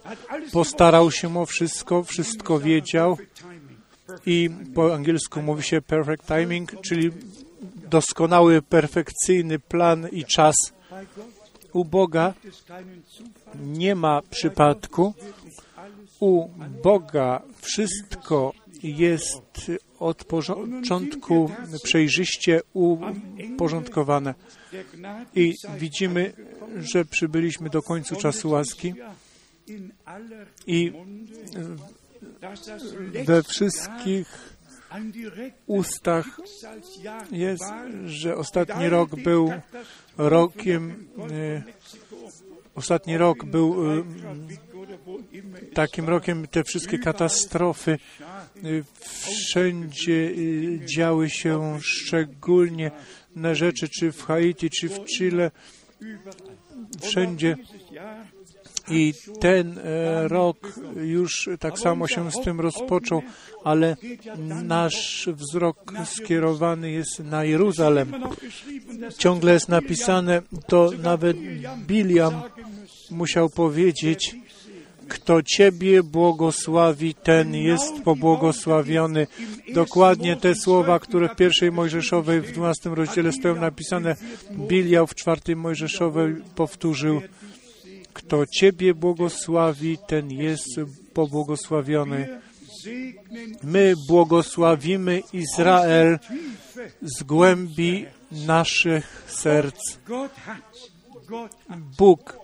[0.51, 3.17] postarał się o wszystko, wszystko wiedział
[4.25, 7.11] i po angielsku mówi się perfect timing, czyli
[7.89, 10.55] doskonały, perfekcyjny plan i czas.
[11.73, 12.33] U Boga
[13.55, 15.13] nie ma przypadku,
[16.19, 16.47] u
[16.83, 21.51] Boga wszystko jest od początku
[21.83, 24.33] przejrzyście uporządkowane.
[25.35, 26.33] I widzimy,
[26.77, 28.93] że przybyliśmy do końca czasu łaski
[30.67, 30.91] i
[33.25, 34.57] we wszystkich
[35.65, 36.41] ustach
[37.31, 37.63] jest,
[38.05, 39.51] że ostatni rok był
[40.17, 41.63] rokiem, e,
[42.75, 44.03] ostatni rok był e,
[45.73, 47.97] takim rokiem te wszystkie katastrofy
[48.99, 52.91] wszędzie y, działy się szczególnie
[53.35, 55.51] na rzeczy, czy w Haiti, czy w Chile,
[57.01, 57.55] wszędzie.
[58.89, 63.21] I ten e, rok już tak samo się z tym rozpoczął,
[63.63, 63.97] ale
[64.63, 68.13] nasz wzrok skierowany jest na Jeruzalem.
[69.17, 71.37] Ciągle jest napisane, to nawet
[71.87, 72.41] Biliam
[73.11, 74.35] musiał powiedzieć,
[75.09, 79.27] Kto Ciebie błogosławi, ten jest pobłogosławiony.
[79.73, 84.15] Dokładnie te słowa, które w pierwszej Mojżeszowej w 12 rozdziale stoją napisane,
[84.51, 87.21] Biliał w czwartej Mojżeszowej powtórzył.
[88.13, 90.67] Kto Ciebie błogosławi, ten jest
[91.13, 92.39] pobłogosławiony.
[93.63, 96.19] My błogosławimy Izrael
[97.01, 99.99] z głębi naszych serc.
[101.97, 102.39] Bóg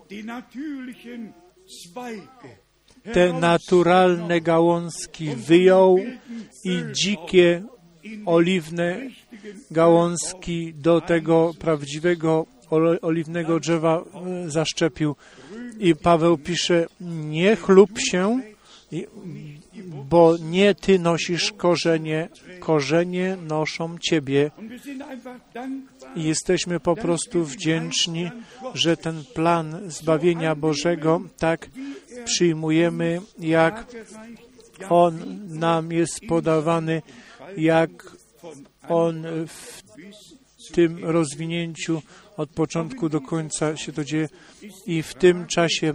[3.13, 5.97] te naturalne gałązki wyjął
[6.63, 7.63] i dzikie,
[8.25, 9.01] oliwne
[9.71, 12.45] gałązki do tego prawdziwego
[13.01, 14.03] oliwnego drzewa
[14.45, 15.15] e, zaszczepił.
[15.79, 18.41] I Paweł pisze, nie chlub się,
[20.13, 24.52] bo nie ty nosisz korzenie, korzenie noszą ciebie.
[26.15, 28.32] I jesteśmy po prostu wdzięczni,
[28.73, 31.69] że ten plan zbawienia Bożego tak
[32.26, 33.86] przyjmujemy, jak
[34.89, 35.13] on
[35.49, 37.02] nam jest podawany,
[37.58, 38.17] jak
[38.89, 39.82] on w
[40.71, 42.02] tym rozwinięciu
[42.38, 44.30] od początku do końca się to dzieje.
[44.86, 45.93] I w tym czasie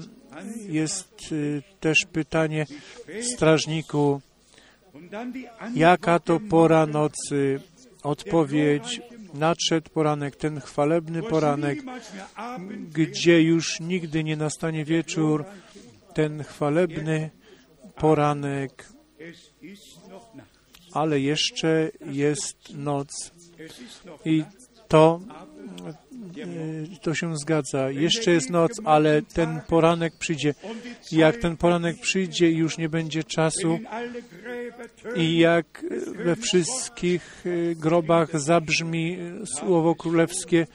[0.69, 2.67] jest y, też pytanie
[3.35, 4.21] strażniku,
[5.75, 7.61] jaka to pora nocy?
[8.03, 9.01] Odpowiedź,
[9.35, 11.79] nadszedł poranek, ten chwalebny poranek,
[12.93, 15.45] gdzie już nigdy nie nastanie wieczór,
[16.15, 17.31] ten chwalebny
[17.97, 18.89] poranek,
[20.93, 23.33] ale jeszcze jest noc.
[24.25, 24.45] I
[24.89, 25.21] to
[27.03, 27.91] to się zgadza.
[27.91, 30.55] Jeszcze jest noc, ale ten poranek przyjdzie.
[31.13, 33.79] Jak ten poranek przyjdzie już nie będzie czasu.
[35.17, 35.85] I jak
[36.25, 39.19] we wszystkich e, grobach zabrzmi
[39.59, 40.67] słowo królewskie,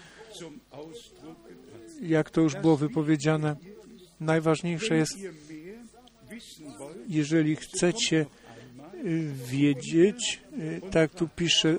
[2.02, 3.56] jak to już było wypowiedziane,
[4.20, 5.18] najważniejsze jest,
[7.08, 8.26] jeżeli chcecie e,
[9.52, 10.42] wiedzieć,
[10.92, 11.78] tak tu pisze,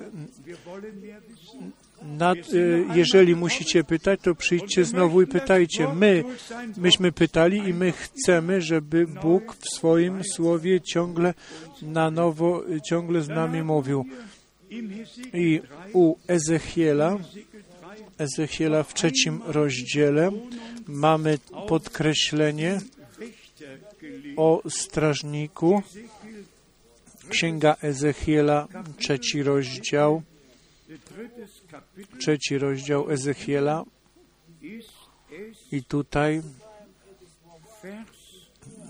[2.01, 5.87] nad, y, jeżeli musicie pytać, to przyjdźcie znowu i pytajcie.
[5.93, 6.23] My,
[6.77, 11.33] myśmy pytali i my chcemy, żeby Bóg w swoim słowie ciągle
[11.81, 14.05] na nowo, ciągle z nami mówił.
[15.33, 15.61] I
[15.93, 17.17] u Ezechiela,
[18.17, 20.31] Ezechiela w trzecim rozdziale
[20.87, 22.79] mamy podkreślenie
[24.37, 25.81] o strażniku.
[27.29, 30.21] Księga Ezechiela, trzeci rozdział,
[32.19, 33.85] trzeci rozdział Ezechiela.
[35.71, 36.41] I tutaj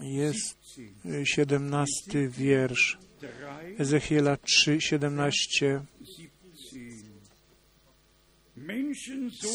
[0.02, 0.58] jest
[1.24, 2.98] siedemnasty wiersz.
[3.80, 5.82] Ezechiela 3, 17.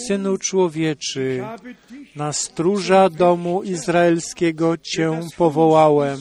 [0.06, 1.44] Synu człowieczy,
[2.16, 6.18] na stróża domu izraelskiego Cię powołałem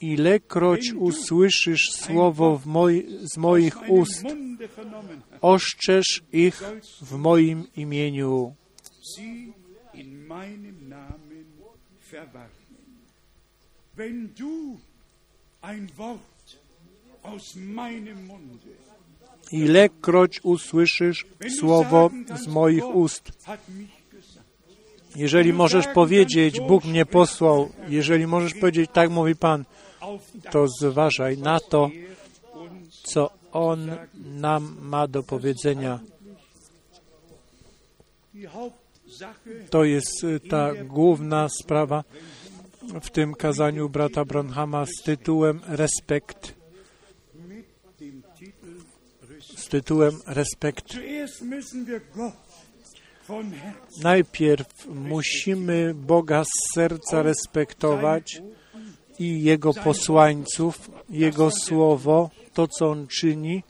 [0.00, 2.60] ilekroć usłyszysz słowo
[3.22, 4.24] z moich ust,
[5.40, 6.62] oszczesz ich
[7.02, 8.54] w moim imieniu.
[19.52, 21.26] Ilekroć usłyszysz
[21.58, 23.32] słowo z moich ust,
[25.16, 29.64] jeżeli możesz powiedzieć, Bóg mnie posłał, jeżeli możesz powiedzieć, tak mówi Pan,
[30.50, 31.90] to zważaj na to,
[33.02, 36.00] co On nam ma do powiedzenia.
[39.70, 42.04] To jest y, ta główna sprawa
[43.02, 46.54] w tym kazaniu brata Branhama z tytułem Respekt.
[49.56, 50.86] Z tytułem Respekt.
[54.02, 58.42] Najpierw musimy Boga z serca respektować
[59.18, 63.62] i Jego posłańców, Jego słowo, to co On czyni.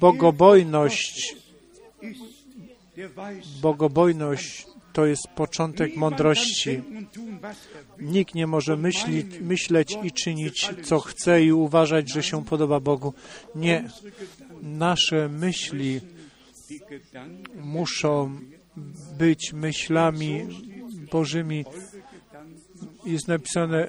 [0.00, 1.36] Bogobojność,
[3.62, 6.82] bogobojność to jest początek mądrości.
[8.00, 13.14] Nikt nie może myśleć, myśleć i czynić, co chce i uważać, że się podoba Bogu.
[13.54, 13.90] Nie.
[14.62, 16.00] Nasze myśli
[17.62, 18.40] muszą
[19.18, 20.46] być myślami
[21.12, 21.64] Bożymi.
[23.04, 23.88] Jest napisane,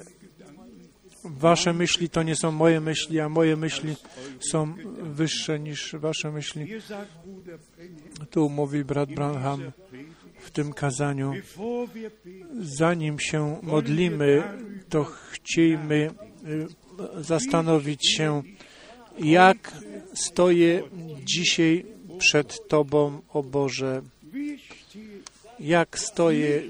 [1.24, 3.96] wasze myśli to nie są moje myśli, a moje myśli
[4.50, 6.66] są wyższe niż wasze myśli.
[8.30, 9.72] Tu mówi brat Branham
[10.40, 11.32] w tym kazaniu.
[12.60, 14.42] Zanim się modlimy,
[14.88, 16.10] to chciejmy
[17.18, 18.42] y, zastanowić się,
[19.18, 19.72] jak
[20.14, 20.82] stoję
[21.24, 21.86] dzisiaj
[22.18, 24.02] przed Tobą, o Boże.
[25.60, 26.62] Jak stoję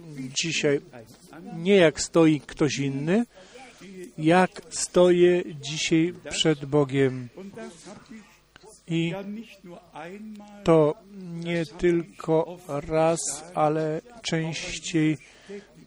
[0.43, 0.81] dzisiaj
[1.57, 3.25] nie jak stoi ktoś inny,
[4.19, 7.29] jak stoję dzisiaj przed Bogiem.
[8.87, 9.15] I
[10.65, 10.95] to
[11.45, 13.21] nie tylko raz,
[13.55, 15.19] ale częściej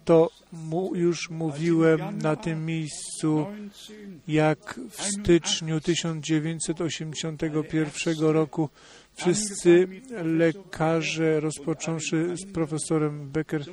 [0.06, 3.46] to mu, już mówiłem na tym miejscu,
[4.28, 8.70] jak w styczniu 1981 roku
[9.16, 9.88] wszyscy
[10.24, 13.66] lekarze, rozpocząwszy z profesorem Becker,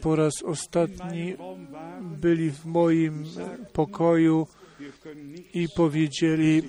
[0.00, 1.34] po raz ostatni
[2.02, 3.24] byli w moim
[3.72, 4.46] pokoju
[5.54, 6.62] i powiedzieli,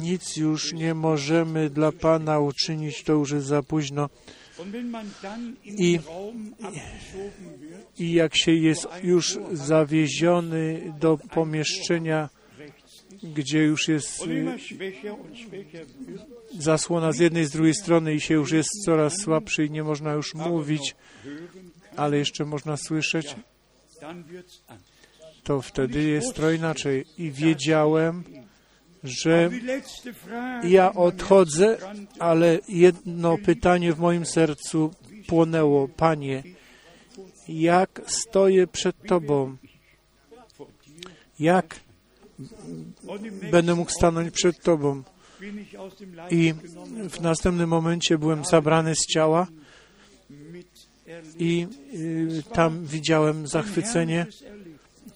[0.00, 4.08] nic już nie możemy dla Pana uczynić, to już jest za późno.
[5.64, 5.98] I,
[7.98, 12.28] I jak się jest już zawieziony do pomieszczenia,
[13.22, 14.24] gdzie już jest
[16.58, 20.12] zasłona z jednej, z drugiej strony i się już jest coraz słabszy i nie można
[20.12, 20.94] już mówić,
[21.96, 23.36] ale jeszcze można słyszeć,
[25.42, 27.04] to wtedy jest to inaczej.
[27.18, 28.24] I wiedziałem,
[29.04, 29.50] że
[30.64, 31.78] ja odchodzę,
[32.18, 34.90] ale jedno pytanie w moim sercu
[35.26, 35.88] płonęło.
[35.88, 36.42] Panie,
[37.48, 39.56] jak stoję przed Tobą?
[41.38, 41.80] Jak
[43.50, 45.02] będę mógł stanąć przed Tobą?
[46.30, 46.54] I
[47.10, 49.46] w następnym momencie byłem zabrany z ciała
[51.38, 54.26] i y, tam widziałem zachwycenie.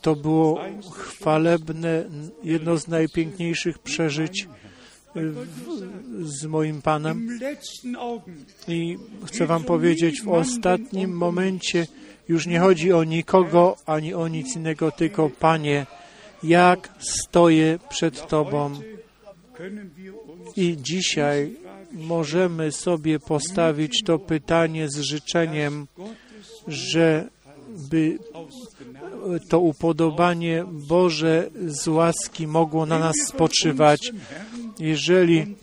[0.01, 0.61] To było
[0.95, 2.05] chwalebne,
[2.45, 4.49] jedno z najpiękniejszych przeżyć
[5.17, 5.33] y,
[6.23, 7.39] z moim Panem.
[8.69, 8.97] I
[9.27, 11.87] chcę Wam powiedzieć, w ostatnim momencie
[12.29, 15.87] już nie chodzi o nikogo ani o nic innego, tylko Panie,
[16.43, 18.81] jak stoję przed Tobą.
[20.57, 21.57] I dzisiaj
[21.93, 25.87] możemy sobie postawić to pytanie z życzeniem,
[26.69, 27.29] że
[27.91, 28.19] by
[29.49, 34.13] to upodobanie Boże z łaski mogło na nas spoczywać,
[34.79, 35.57] jeżeli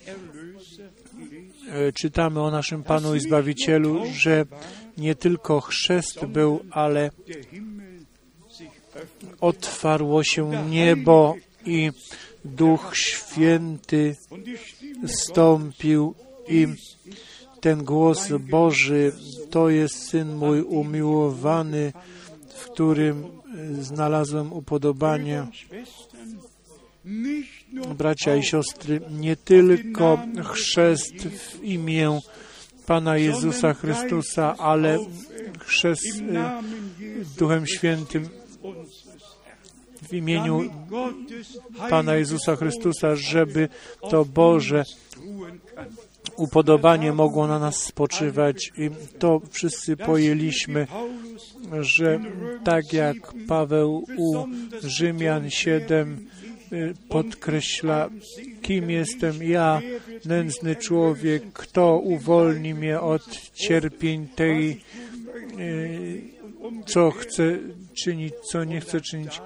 [2.01, 4.45] czytamy o naszym Panu i Zbawicielu, że
[4.97, 7.09] nie tylko chrzest był, ale
[9.43, 11.35] otwarło się niebo
[11.65, 11.91] i
[12.45, 14.15] Duch Święty
[15.07, 16.15] stąpił
[16.47, 16.67] i
[17.61, 19.11] ten głos Boży
[19.49, 21.93] to jest Syn mój umiłowany,
[22.55, 23.25] w którym
[23.79, 25.47] znalazłem upodobanie.
[27.97, 32.19] Bracia i siostry, nie tylko chrzest w imię
[32.85, 34.97] Pana Jezusa Chrystusa, ale
[35.59, 36.23] chrzest
[37.37, 38.42] Duchem Świętym
[40.09, 40.61] w imieniu
[41.89, 43.69] Pana Jezusa Chrystusa, żeby
[44.09, 44.83] to Boże
[46.37, 48.71] upodobanie mogło na nas spoczywać.
[48.77, 48.89] I
[49.19, 50.87] to wszyscy pojęliśmy,
[51.79, 52.19] że
[52.63, 53.15] tak jak
[53.47, 54.45] Paweł u
[54.83, 56.27] Rzymian 7
[57.09, 58.09] podkreśla,
[58.61, 59.81] kim jestem ja,
[60.25, 64.81] nędzny człowiek, kto uwolni mnie od cierpień tej,
[66.85, 67.59] co chcę
[68.03, 69.41] czynić, co nie chcę czynić.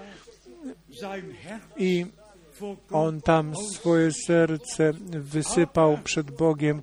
[1.78, 2.06] I
[2.92, 6.82] on tam swoje serce wysypał przed Bogiem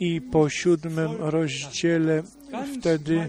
[0.00, 2.22] i po siódmym rozdziale
[2.78, 3.28] wtedy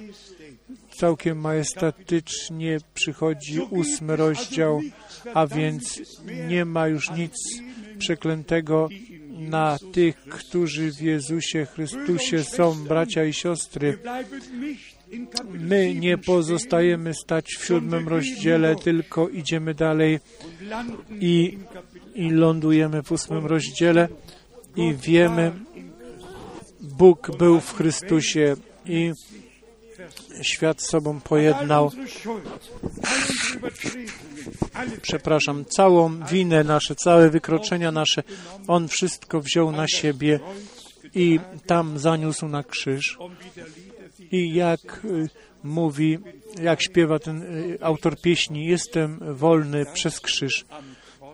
[0.99, 4.81] całkiem majestatycznie przychodzi ósmy rozdział,
[5.33, 6.01] a więc
[6.47, 7.33] nie ma już nic
[7.99, 8.89] przeklętego
[9.39, 13.97] na tych, którzy w Jezusie Chrystusie są bracia i siostry.
[15.53, 20.19] My nie pozostajemy stać w siódmym rozdziale, tylko idziemy dalej
[21.11, 21.57] i,
[22.15, 24.07] i lądujemy w ósmym rozdziale
[24.75, 25.51] i wiemy,
[26.81, 28.55] Bóg był w Chrystusie
[28.85, 29.11] i
[30.41, 31.91] świat sobą pojednał.
[35.01, 38.23] Przepraszam, całą winę nasze, całe wykroczenia nasze,
[38.67, 40.39] On wszystko wziął na siebie
[41.15, 43.17] i tam zaniósł na krzyż.
[44.31, 45.01] I jak
[45.63, 46.17] mówi,
[46.61, 47.43] jak śpiewa ten
[47.81, 50.65] autor pieśni, jestem wolny przez krzyż,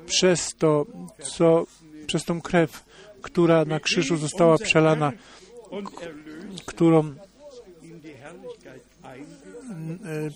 [0.05, 0.85] przez to,
[1.19, 1.65] co,
[2.07, 2.85] przez tą krew,
[3.21, 5.11] która na krzyżu została przelana,
[6.65, 7.15] którą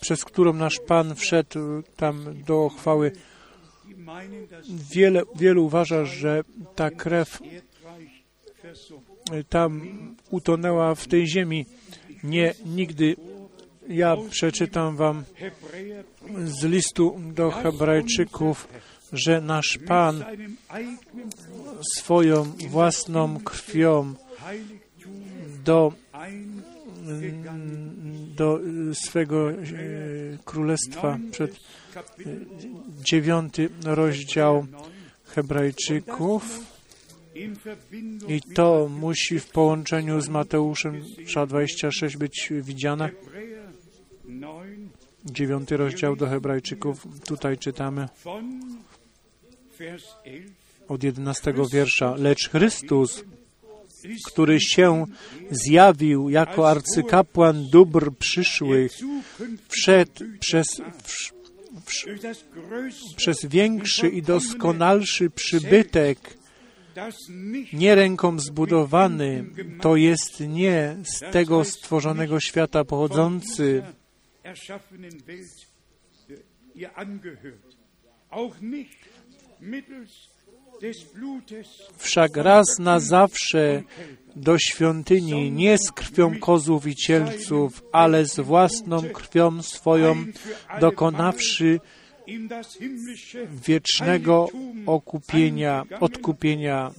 [0.00, 3.12] przez którą nasz Pan wszedł tam do chwały.
[4.94, 6.44] Wiele, wielu uważa, że
[6.74, 7.38] ta krew
[9.48, 9.82] tam
[10.30, 11.66] utonęła w tej ziemi.
[12.24, 13.16] Nie, nigdy.
[13.88, 15.24] Ja przeczytam Wam
[16.44, 18.68] z listu do Hebrajczyków,
[19.12, 20.24] że nasz Pan
[21.96, 24.14] swoją własną krwią
[25.64, 25.92] do
[28.36, 28.60] do
[28.92, 29.54] swego e,
[30.44, 31.56] królestwa przed e,
[33.04, 34.66] dziewiąty rozdział
[35.24, 36.69] Hebrajczyków
[38.28, 41.02] i to musi w połączeniu z Mateuszem
[41.46, 43.10] 26 być widziane.
[45.24, 47.06] Dziewiąty rozdział do Hebrajczyków.
[47.24, 48.08] Tutaj czytamy
[50.88, 52.14] od jedenastego wiersza.
[52.18, 53.24] Lecz Chrystus,
[54.26, 55.06] który się
[55.50, 58.92] zjawił jako arcykapłan dóbr przyszłych,
[59.68, 60.66] wszedł przez,
[63.16, 66.39] przez większy i doskonalszy przybytek,
[67.72, 69.44] nie ręką zbudowany,
[69.80, 73.82] to jest nie z tego stworzonego świata pochodzący,
[81.96, 83.82] Wszak raz na zawsze
[84.36, 90.24] do świątyni nie z krwią kozów i cielców, ale z własną krwią swoją
[90.80, 91.80] dokonawszy
[93.66, 94.48] wiecznego
[94.86, 96.90] okupienia, odkupienia.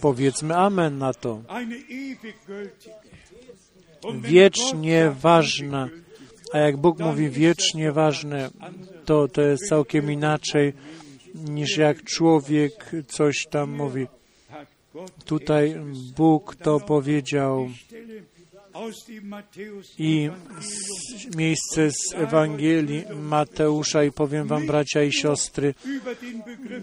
[0.00, 1.42] Powiedzmy Amen na to.
[4.20, 5.88] Wiecznie ważna.
[6.52, 8.50] A jak Bóg mówi wiecznie ważne,
[9.04, 10.72] to to jest całkiem inaczej
[11.34, 14.06] niż jak człowiek coś tam mówi.
[15.24, 15.74] Tutaj
[16.16, 17.68] Bóg to powiedział
[19.98, 20.30] i
[21.36, 25.74] miejsce z Ewangelii Mateusza i powiem Wam, bracia i siostry,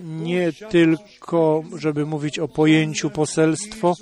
[0.04, 3.94] nie tylko, żeby mówić o pojęciu poselstwo,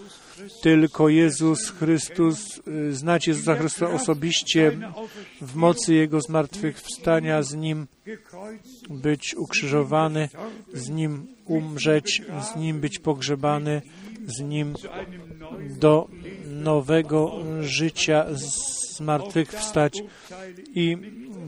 [0.62, 4.78] tylko Jezus Chrystus, znać Jezusa Chrystusa osobiście
[5.42, 7.88] w mocy Jego zmartwychwstania, z Nim
[8.90, 10.30] być ukrzyżowany,
[10.74, 12.22] z Nim umrzeć,
[12.54, 13.82] z Nim być pogrzebany,
[14.28, 14.74] z Nim
[15.80, 16.08] do
[16.46, 20.04] nowego życia zmartwychwstać.
[20.76, 20.98] I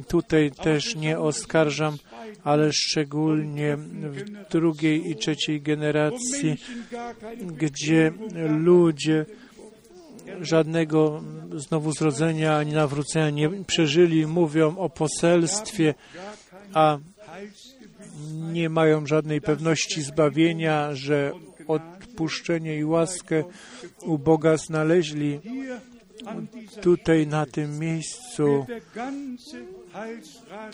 [0.08, 1.98] tutaj też nie oskarżam,
[2.44, 6.56] ale szczególnie w drugiej i trzeciej generacji,
[7.42, 8.12] gdzie
[8.50, 9.26] ludzie
[10.42, 11.24] żadnego
[11.56, 15.94] znowu zrodzenia ani nawrócenia nie przeżyli, mówią o poselstwie,
[16.74, 16.98] a
[18.32, 21.32] nie mają żadnej pewności zbawienia, że
[22.16, 23.44] odpuszczenie i łaskę
[24.02, 25.40] u Boga znaleźli.
[26.82, 28.66] Tutaj na tym miejscu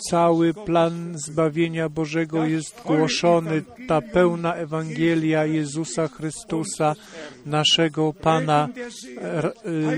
[0.10, 6.96] cały plan zbawienia Bożego jest głoszony, ta pełna Ewangelia Jezusa Chrystusa,
[7.46, 8.70] naszego Pana,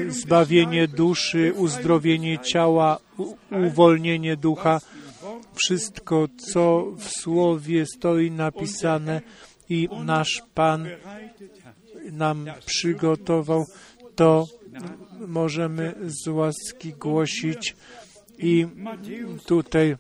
[0.07, 2.99] y, zbawienie duszy, uzdrowienie ciała,
[3.67, 4.79] uwolnienie ducha,
[5.53, 9.21] wszystko, co w Słowie stoi napisane
[9.69, 10.87] i nasz Pan
[12.11, 13.65] nam przygotował,
[14.15, 14.47] to
[15.27, 17.75] możemy z łaski głosić
[18.37, 18.67] i
[19.45, 19.95] tutaj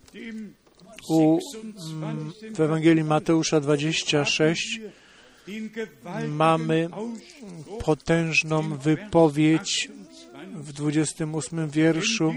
[1.09, 1.39] u,
[2.55, 4.79] w Ewangelii Mateusza 26
[6.27, 6.89] mamy
[7.79, 9.89] potężną wypowiedź
[10.55, 12.33] w 28 wierszu,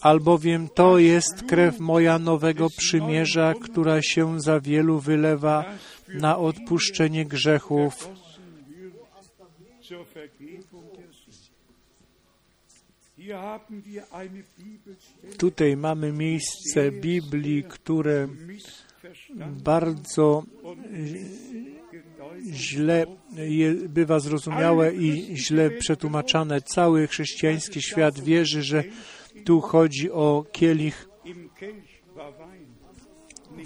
[0.00, 5.64] albowiem to jest krew moja nowego przymierza, która się za wielu wylewa
[6.08, 8.08] na odpuszczenie grzechów.
[15.38, 18.28] Tutaj mamy miejsce Biblii, które
[19.64, 20.42] bardzo
[22.52, 23.06] źle
[23.88, 26.60] bywa zrozumiałe i źle przetłumaczane.
[26.60, 28.84] Cały chrześcijański świat wierzy, że
[29.44, 31.08] tu chodzi o kielich.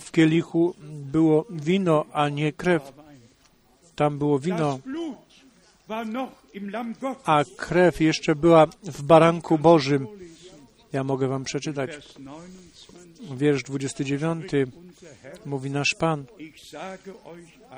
[0.00, 2.92] W kielichu było wino, a nie krew.
[3.94, 4.78] Tam było wino,
[7.24, 10.06] a krew jeszcze była w baranku Bożym.
[10.92, 11.90] Ja mogę Wam przeczytać.
[13.36, 14.52] Wiersz 29
[15.46, 16.24] mówi nasz Pan.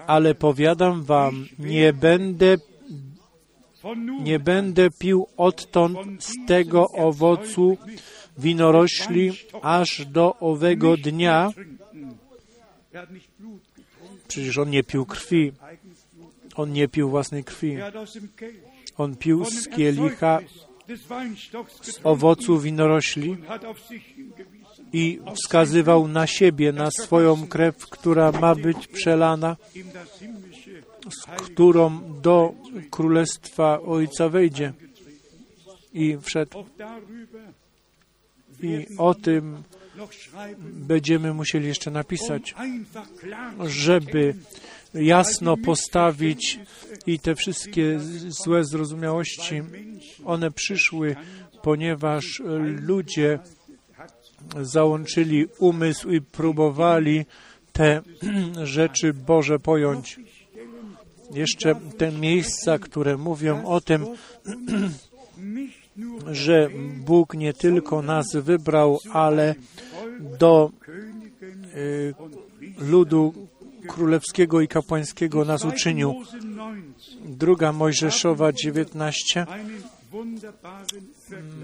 [0.06, 2.56] Ale powiadam Wam, nie będę
[4.22, 7.76] nie będę pił odtąd z tego owocu
[8.38, 9.32] winorośli
[9.62, 11.50] aż do owego dnia.
[14.28, 15.52] Przecież on nie pił krwi.
[16.54, 17.76] On nie pił własnej krwi.
[18.96, 20.40] On pił z kielicha
[21.82, 23.36] z owocu winorośli
[24.92, 29.56] i wskazywał na siebie, na swoją krew, która ma być przelana,
[31.10, 32.54] z którą do
[32.90, 34.72] Królestwa Ojca wejdzie.
[35.92, 36.64] I wszedł.
[38.62, 39.62] I o tym
[40.60, 42.54] będziemy musieli jeszcze napisać,
[43.66, 44.34] żeby
[44.94, 46.60] jasno postawić
[47.06, 49.62] i te wszystkie złe zrozumiałości,
[50.24, 51.16] one przyszły,
[51.62, 52.42] ponieważ
[52.80, 53.38] ludzie
[54.62, 57.26] załączyli umysł i próbowali
[57.72, 58.02] te
[58.62, 60.20] rzeczy Boże pojąć.
[61.34, 64.06] Jeszcze te miejsca, które mówią o tym,
[66.26, 69.54] że Bóg nie tylko nas wybrał, ale
[70.38, 70.70] do
[71.76, 72.14] y,
[72.78, 73.34] ludu
[73.88, 76.14] królewskiego i kapłańskiego nas uczynił.
[77.24, 79.46] Druga Mojżeszowa 19.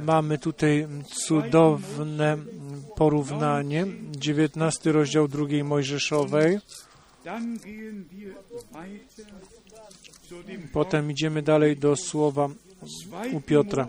[0.06, 2.36] Mamy tutaj cudowne
[2.96, 3.86] porównanie.
[4.10, 6.58] 19 rozdział drugiej Mojżeszowej.
[10.72, 12.48] Potem idziemy dalej do słowa
[13.32, 13.88] u Piotra.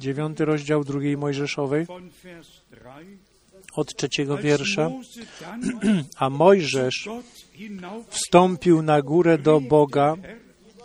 [0.00, 1.86] Dziewiąty rozdział drugiej Mojżeszowej
[3.76, 4.90] od trzeciego wiersza.
[6.16, 7.08] A Mojżesz
[8.08, 10.16] wstąpił na górę do Boga,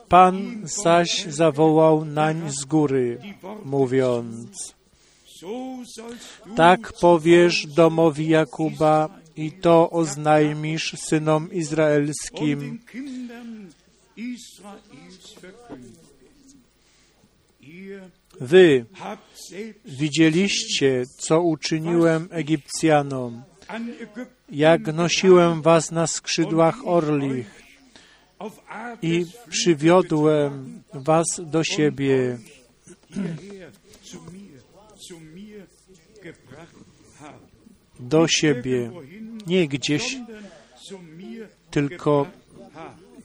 [0.09, 3.17] Pan zaś zawołał nań z góry,
[3.65, 4.75] mówiąc,
[6.55, 12.79] tak powiesz domowi Jakuba i to oznajmisz synom izraelskim.
[18.41, 18.85] Wy
[19.85, 23.43] widzieliście, co uczyniłem Egipcjanom,
[24.49, 27.61] jak nosiłem was na skrzydłach orlich
[29.01, 32.37] i przywiodłem was do siebie.
[37.99, 38.91] Do siebie,
[39.47, 40.17] nie gdzieś,
[41.71, 42.27] tylko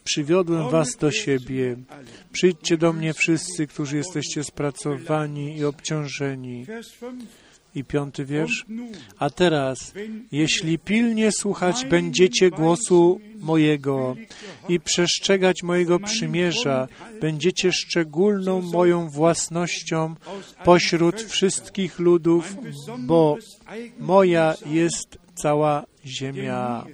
[0.04, 1.76] przywiodłem was do siebie.
[2.32, 6.66] Przyjdźcie do mnie wszyscy, którzy jesteście spracowani i obciążeni.
[7.74, 8.66] I piąty wiersz.
[9.18, 9.92] A teraz,
[10.32, 14.16] jeśli pilnie słuchać będziecie głosu mojego
[14.68, 16.88] i przestrzegać mojego przymierza,
[17.20, 20.14] będziecie szczególną moją własnością
[20.64, 22.56] pośród wszystkich ludów,
[22.98, 23.36] bo
[23.98, 26.86] moja jest cała ziemia.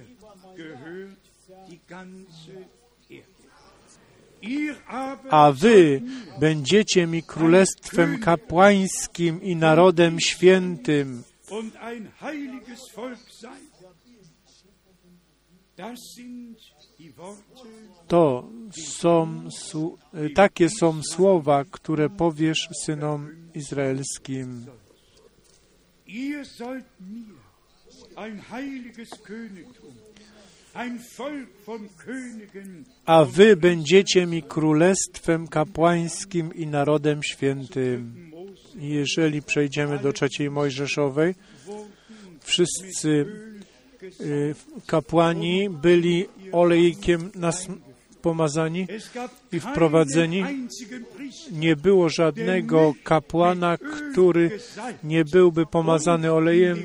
[5.29, 6.01] A wy
[6.39, 11.23] będziecie mi królestwem kapłańskim i narodem świętym.
[18.07, 19.49] To są,
[20.35, 24.65] takie są słowa, które powiesz synom izraelskim.
[33.05, 38.31] A wy będziecie mi królestwem kapłańskim i narodem świętym.
[38.75, 41.35] Jeżeli przejdziemy do trzeciej Mojżeszowej,
[42.39, 43.25] wszyscy
[44.21, 44.55] y,
[44.87, 47.67] kapłani byli olejkiem nas
[48.23, 48.87] pomazani
[49.51, 50.43] i wprowadzeni.
[51.51, 54.59] Nie było żadnego kapłana, który
[55.03, 56.77] nie byłby pomazany olejem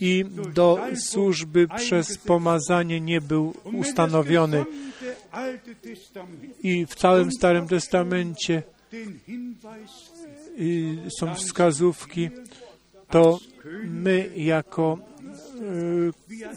[0.00, 0.24] i
[0.54, 4.64] do służby przez pomazanie nie był ustanowiony.
[6.62, 8.62] I w całym Starym Testamencie
[11.18, 12.30] są wskazówki,
[13.10, 13.38] to
[13.84, 14.98] my jako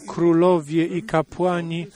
[0.02, 1.86] y, królowie i kapłani,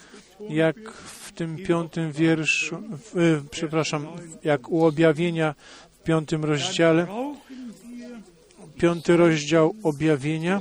[0.49, 2.83] jak w tym piątym wierszu,
[3.15, 4.07] w, przepraszam,
[4.45, 5.55] jak u objawienia
[5.93, 7.07] w piątym rozdziale,
[8.79, 10.61] piąty rozdział objawienia,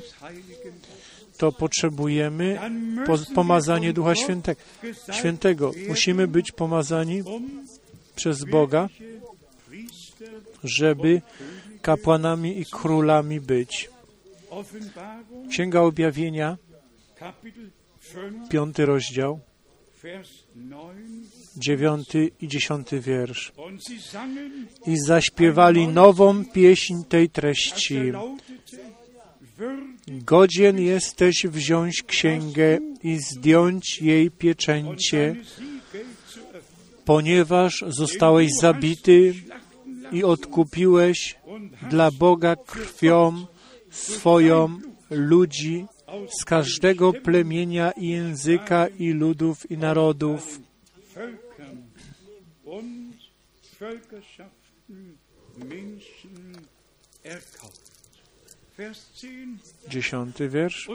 [1.38, 2.60] to potrzebujemy
[3.36, 4.62] pomazanie Ducha Świętego.
[5.12, 5.72] Świętego.
[5.88, 7.24] Musimy być pomazani
[8.16, 8.90] przez Boga,
[10.64, 11.22] żeby
[11.82, 13.90] kapłanami i królami być.
[15.50, 16.58] Księga Objawienia,
[18.50, 19.40] piąty rozdział,
[21.58, 23.54] dziewiąty i dziesiąty wiersz.
[24.88, 28.00] I zaśpiewali nową pieśń tej treści.
[30.08, 35.36] Godzien jesteś wziąć księgę i zdjąć jej pieczęcie,
[37.06, 39.34] ponieważ zostałeś zabity
[40.12, 41.36] i odkupiłeś
[41.90, 43.46] dla Boga krwią
[43.92, 44.80] swoją
[45.10, 45.86] ludzi
[46.42, 50.60] z każdego plemienia i języka i ludów i narodów.
[59.90, 60.90] Dziesiąty wiersz.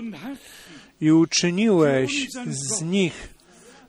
[1.00, 3.34] I uczyniłeś z nich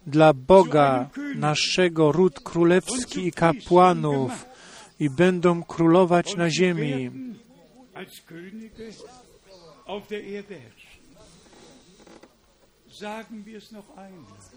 [0.07, 4.45] dla Boga naszego ród królewski i kapłanów
[4.99, 7.11] i będą królować na ziemi.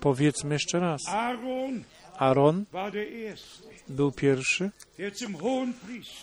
[0.01, 1.01] Powiedzmy jeszcze raz.
[2.19, 2.65] Aaron
[3.89, 4.71] był pierwszy,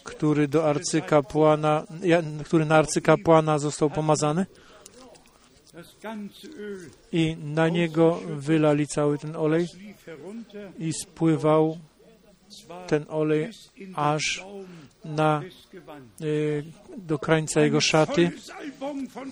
[0.04, 1.86] który do arcykapłana,
[2.46, 4.46] który na arcykapłana został pomazany.
[7.12, 9.68] I na niego wylali cały ten olej
[10.80, 11.78] i spływał
[12.88, 13.50] ten olej
[13.96, 14.44] aż
[15.06, 15.42] na,
[16.22, 16.64] y,
[16.98, 18.32] do krańca jego szaty.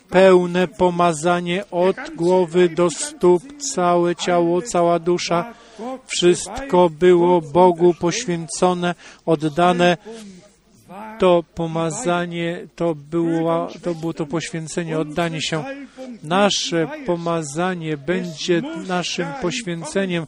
[0.10, 3.44] Pełne pomazanie od głowy do stóp,
[3.74, 5.54] całe ciało, cała dusza.
[6.08, 8.96] Wszystko było Bogu poświęcone,
[9.26, 9.98] oddane.
[11.24, 15.64] To pomazanie, to było, to było to poświęcenie, oddanie się.
[16.24, 20.28] Nasze pomazanie będzie naszym poświęceniem.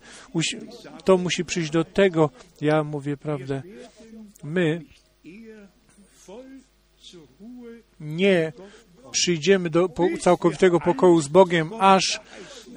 [1.04, 2.30] To musi przyjść do tego.
[2.62, 3.62] Ja mówię prawdę.
[4.44, 4.82] My
[8.00, 8.54] nie
[9.12, 9.90] przyjdziemy do
[10.20, 12.20] całkowitego pokoju z Bogiem, aż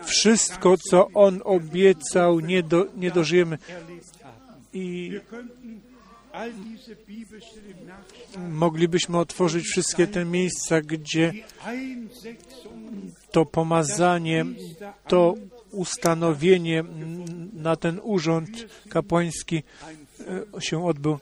[0.04, 3.58] wszystko, co On obiecał, nie, do, nie dożyjemy.
[4.72, 5.20] I
[8.48, 11.32] moglibyśmy otworzyć wszystkie te miejsca, gdzie
[13.30, 14.44] to pomazanie,
[15.06, 15.34] to
[15.70, 16.84] ustanowienie
[17.52, 18.50] na ten urząd
[18.88, 19.62] kapłański
[20.56, 21.18] e, się odbył.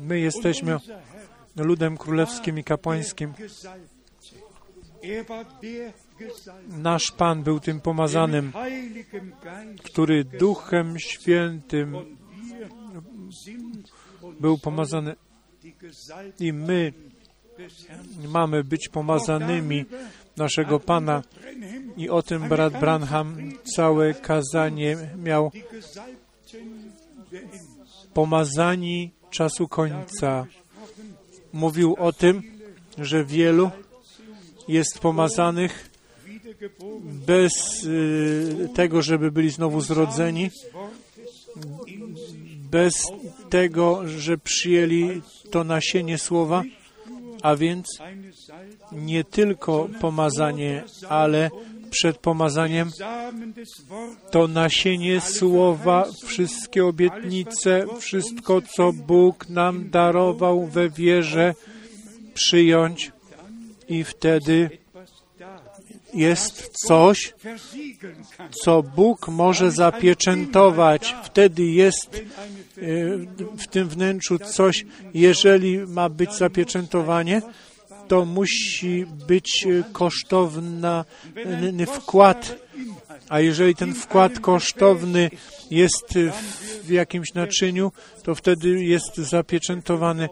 [0.00, 0.78] My jesteśmy
[1.56, 3.32] ludem królewskim i kapłańskim.
[6.68, 8.52] Nasz Pan był tym pomazanym,
[9.82, 12.15] który Duchem Świętym
[14.40, 15.16] był pomazany
[16.40, 16.92] i my
[18.28, 19.84] mamy być pomazanymi
[20.36, 21.22] naszego Pana.
[21.96, 25.50] I o tym brat Branham całe kazanie miał
[28.14, 30.46] pomazani czasu końca.
[31.52, 32.42] Mówił o tym,
[32.98, 33.70] że wielu
[34.68, 35.90] jest pomazanych
[37.26, 40.50] bez y, tego, żeby byli znowu zrodzeni,
[42.70, 42.94] bez
[43.50, 46.62] tego, że przyjęli to nasienie słowa,
[47.42, 47.86] a więc
[48.92, 51.50] nie tylko pomazanie, ale
[51.90, 52.90] przed pomazaniem
[54.30, 61.54] to nasienie słowa, wszystkie obietnice, wszystko, co Bóg nam darował we wierze,
[62.34, 63.12] przyjąć
[63.88, 64.70] i wtedy
[66.16, 67.34] jest coś,
[68.64, 71.14] co Bóg może zapieczętować.
[71.24, 72.20] Wtedy jest e,
[73.58, 77.42] w tym wnętrzu coś, jeżeli ma być zapieczętowanie,
[78.08, 81.04] to musi być e, kosztowny
[81.86, 82.56] wkład.
[83.28, 85.30] A jeżeli ten wkład kosztowny
[85.70, 86.14] jest
[86.84, 87.92] w jakimś naczyniu,
[88.22, 90.28] to wtedy jest zapieczętowany.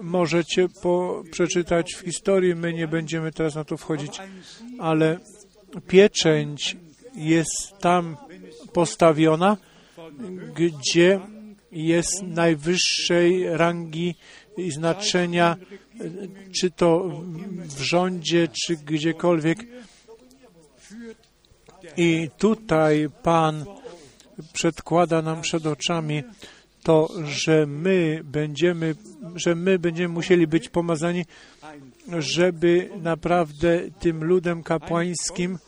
[0.00, 4.18] Możecie po, przeczytać w historii, my nie będziemy teraz na to wchodzić,
[4.78, 5.18] ale
[5.88, 6.76] pieczęć
[7.14, 8.16] jest tam
[8.72, 9.56] postawiona,
[10.54, 11.20] gdzie
[11.72, 14.14] jest najwyższej rangi
[14.56, 15.56] i znaczenia,
[16.60, 17.20] czy to
[17.58, 19.58] w rządzie, czy gdziekolwiek.
[21.96, 23.64] I tutaj Pan
[24.52, 26.22] przedkłada nam przed oczami
[26.82, 28.94] to, że my będziemy,
[29.34, 31.24] że my będziemy musieli być pomazani,
[32.18, 35.58] żeby naprawdę tym ludem kapłańskim,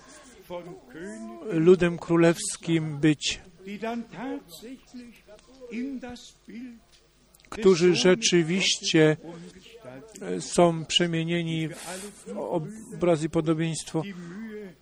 [1.51, 3.41] ludem królewskim być,
[7.49, 9.17] którzy rzeczywiście
[10.41, 12.39] są przemienieni w
[12.95, 14.03] obraz i podobieństwo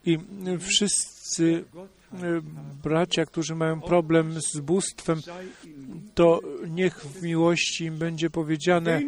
[0.04, 0.18] i
[0.58, 1.64] wszyscy
[2.82, 5.20] bracia, którzy mają problem z bóstwem,
[6.14, 9.02] to niech w miłości im będzie powiedziane,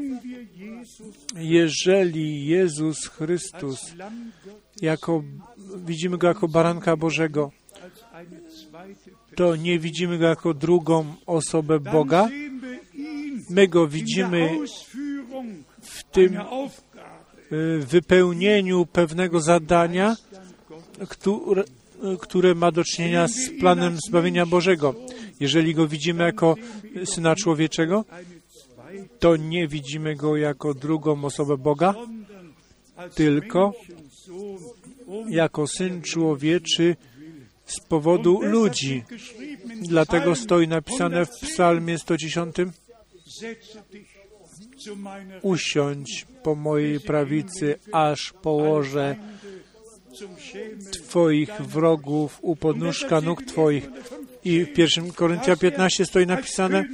[1.36, 3.94] jeżeli Jezus Chrystus,
[4.82, 5.22] jako,
[5.76, 7.50] widzimy Go jako baranka Bożego,
[9.36, 12.28] to nie widzimy Go jako drugą osobę Boga,
[13.50, 14.58] my Go widzimy
[15.80, 16.36] w tym
[17.52, 20.16] y, wypełnieniu pewnego zadania,
[21.08, 21.64] które,
[22.20, 24.94] które ma do czynienia z planem zbawienia Bożego.
[25.40, 26.54] Jeżeli Go widzimy jako
[27.04, 28.04] Syna Człowieczego,
[29.18, 31.94] to nie widzimy Go jako drugą osobę Boga,
[33.14, 33.72] Tylko
[35.28, 36.96] jako Syn Człowieczy
[37.66, 39.04] z powodu ludzi.
[39.82, 42.56] Dlatego stoi napisane w Psalmie 110
[43.40, 44.14] Setze dich
[44.84, 49.16] zu meiner Usiądź po mojej prawicy, aż położę.
[50.92, 53.88] Twoich wrogów u podnóżka nóg Twoich.
[54.44, 56.84] I w 1 Koryntia 15 stoi napisane,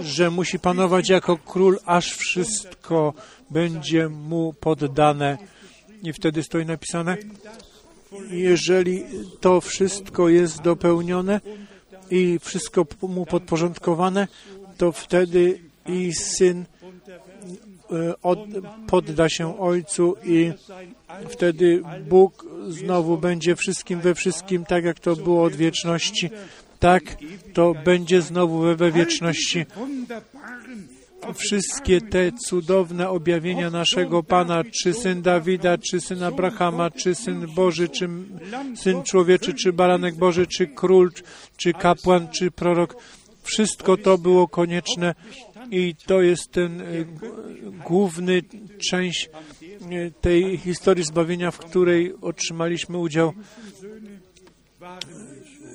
[0.00, 3.14] że musi panować jako król, aż wszystko
[3.50, 5.38] będzie mu poddane.
[6.02, 7.16] I wtedy stoi napisane,
[8.30, 9.04] jeżeli
[9.40, 11.40] to wszystko jest dopełnione
[12.10, 14.28] i wszystko mu podporządkowane,
[14.76, 16.64] to wtedy i syn
[17.92, 18.38] e, od,
[18.86, 20.52] podda się ojcu i
[21.28, 26.30] wtedy Bóg znowu będzie wszystkim we wszystkim, tak jak to było od wieczności.
[26.78, 27.02] Tak,
[27.54, 29.66] to będzie znowu we, wieczności.
[31.34, 37.88] Wszystkie te cudowne objawienia naszego Pana, czy syn Dawida, czy syn Abrahama, czy syn Boży,
[37.88, 38.08] czy
[38.74, 41.10] syn człowieczy, czy baranek Boży, czy król,
[41.56, 42.96] czy kapłan, czy prorok,
[43.42, 45.14] wszystko to było konieczne
[45.70, 47.06] i to jest ten y,
[47.86, 48.42] główny
[48.90, 49.30] część
[49.92, 53.32] y, tej historii zbawienia, w której otrzymaliśmy udział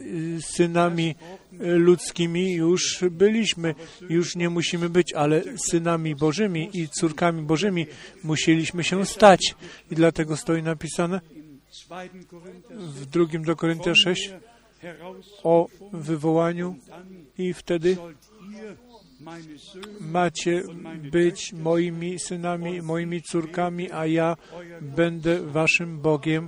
[0.02, 1.16] y, synami
[1.60, 3.76] ludzkimi już byliśmy,
[4.10, 7.88] już nie musimy być, ale synami Bożymi i córkami Bożymi
[8.24, 9.56] musieliśmy się stać.
[9.92, 11.22] I dlatego stoi napisane
[12.72, 14.34] w drugim do Koryntia 6
[15.44, 16.76] o wywołaniu
[17.38, 17.98] i wtedy
[20.00, 20.64] macie
[21.12, 24.38] być moimi synami, moimi córkami, a ja
[24.82, 26.48] będę waszym Bogiem.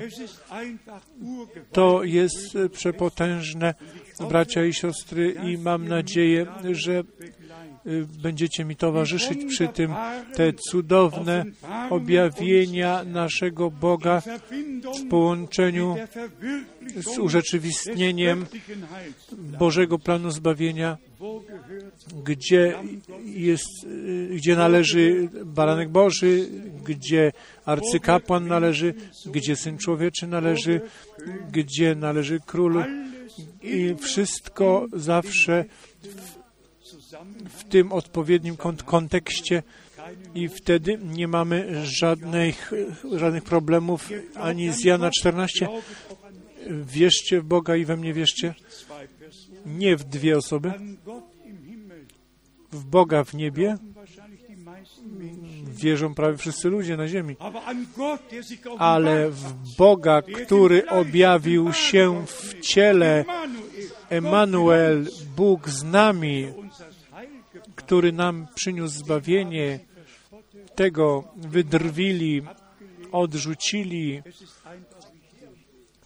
[1.71, 3.73] To jest przepotężne,
[4.29, 7.03] bracia i siostry, i mam nadzieję, że
[8.23, 9.93] będziecie mi towarzyszyć przy tym
[10.33, 11.45] te cudowne
[11.89, 14.21] objawienia naszego Boga
[14.99, 15.95] w połączeniu
[16.95, 18.45] z urzeczywistnieniem
[19.59, 20.97] Bożego planu zbawienia,
[22.23, 22.73] gdzie
[23.25, 23.87] jest,
[24.31, 26.49] gdzie należy baranek Boży,
[26.85, 27.31] gdzie
[27.65, 28.93] arcykapłan należy,
[29.25, 30.81] gdzie Syn Człowieczy należy,
[31.51, 32.83] gdzie należy Król.
[33.63, 35.65] I wszystko zawsze
[37.49, 39.63] w, tym odpowiednim kont kontekście
[40.35, 42.71] i wtedy nie mamy żadnych,
[43.11, 45.67] żadnych problemów ani z Jana 14.
[46.69, 48.53] Wierzcie w Boga i we mnie wierzcie.
[49.65, 50.73] Nie w dwie osoby.
[52.71, 53.77] W Boga w niebie
[55.67, 57.35] wierzą prawie wszyscy ludzie na ziemi.
[58.77, 63.25] Ale w Boga, który objawił się w ciele
[64.09, 65.05] Emanuel,
[65.35, 66.47] Bóg z nami,
[67.85, 69.79] który nam przyniósł zbawienie,
[70.75, 72.41] tego wydrwili,
[73.11, 74.21] odrzucili.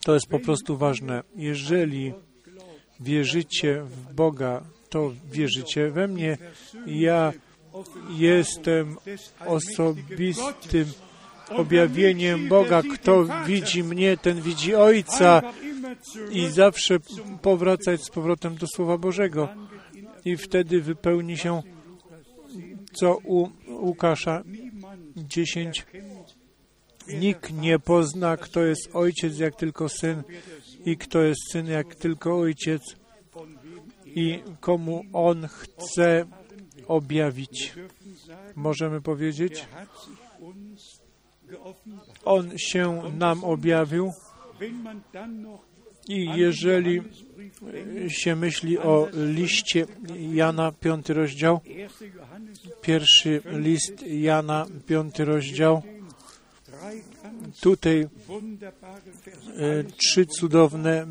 [0.04, 1.24] To jest po prostu ważne.
[1.36, 2.14] Jeżeli
[3.00, 6.38] wierzycie w Boga, to wierzycie we mnie.
[6.86, 7.34] Ja
[8.10, 8.98] jestem
[9.46, 10.86] osobistym
[11.50, 12.82] objawieniem Boga.
[12.94, 15.42] Kto widzi mnie, ten widzi Ojca.
[16.32, 16.98] I zawsze
[17.42, 19.69] powracać z powrotem do Słowa Bożego.
[20.26, 21.62] I wtedy wypełni się,
[22.94, 24.44] co u Łukasza
[25.16, 25.86] 10.
[27.08, 30.24] Nikt nie pozna, kto jest ojciec, jak tylko syn,
[30.86, 32.82] i kto jest syn, jak tylko ojciec,
[34.06, 36.26] i komu on chce
[36.88, 37.74] objawić.
[38.56, 39.66] Możemy powiedzieć,
[42.26, 44.12] on się nam objawił.
[46.10, 47.02] I jeżeli
[48.08, 49.86] się myśli o liście
[50.34, 51.60] Jana, piąty rozdział,
[52.82, 55.82] pierwszy list Jana, piąty rozdział,
[57.62, 58.08] tutaj e,
[59.84, 61.08] trzy cudowne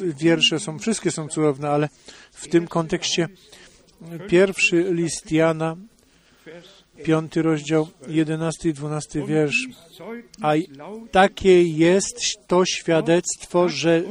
[0.00, 1.88] wiersze są, wszystkie są cudowne, ale
[2.32, 3.28] w tym kontekście
[4.28, 5.76] pierwszy list Jana,
[7.02, 9.68] piąty rozdział, jedenasty i dwunasty wiersz.
[10.42, 10.52] A
[11.10, 12.16] takie jest
[12.46, 14.02] to świadectwo, że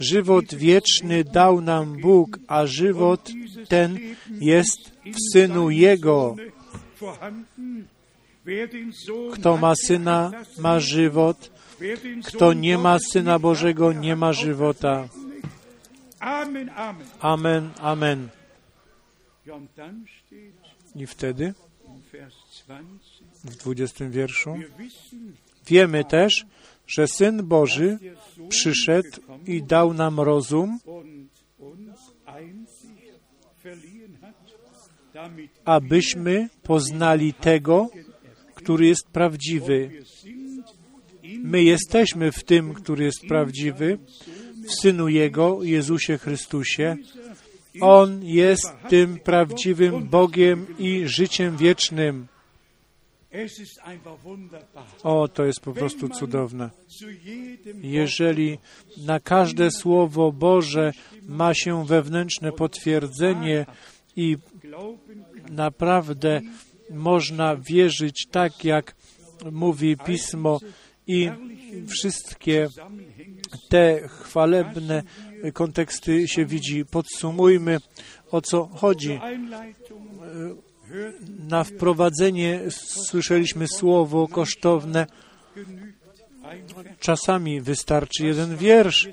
[0.00, 3.30] żywot wieczny dał nam Bóg, a żywot
[3.68, 3.98] ten
[4.40, 6.36] jest w Synu Jego.
[9.32, 11.50] Kto ma Syna, ma żywot.
[12.26, 15.08] Kto nie ma Syna Bożego, nie ma żywota.
[17.20, 18.28] Amen, amen.
[20.94, 21.54] I wtedy
[23.44, 24.54] w dwudziestym wierszu
[25.66, 26.46] wiemy też,
[26.86, 27.98] że Syn Boży
[28.48, 29.08] przyszedł
[29.46, 30.78] i dał nam rozum,
[35.64, 37.90] abyśmy poznali tego,
[38.54, 39.90] który jest prawdziwy.
[41.42, 43.98] My jesteśmy w tym, który jest prawdziwy,
[44.66, 46.96] w Synu Jego, Jezusie Chrystusie.
[47.80, 52.26] On jest tym prawdziwym Bogiem i życiem wiecznym.
[55.02, 56.70] O, to jest po prostu cudowne.
[57.82, 58.58] Jeżeli
[58.96, 60.92] na każde Słowo Boże
[61.22, 63.66] ma się wewnętrzne potwierdzenie
[64.16, 64.36] i
[65.50, 66.40] naprawdę
[66.90, 68.94] można wierzyć tak, jak
[69.52, 70.58] mówi Pismo
[71.06, 71.30] i
[71.88, 72.68] wszystkie
[73.68, 75.02] te chwalebne
[75.52, 76.84] konteksty się widzi.
[76.84, 77.78] Podsumujmy,
[78.30, 79.20] o co chodzi.
[81.48, 82.60] Na wprowadzenie
[83.08, 85.06] słyszeliśmy słowo kosztowne.
[87.00, 89.08] Czasami wystarczy jeden wiersz.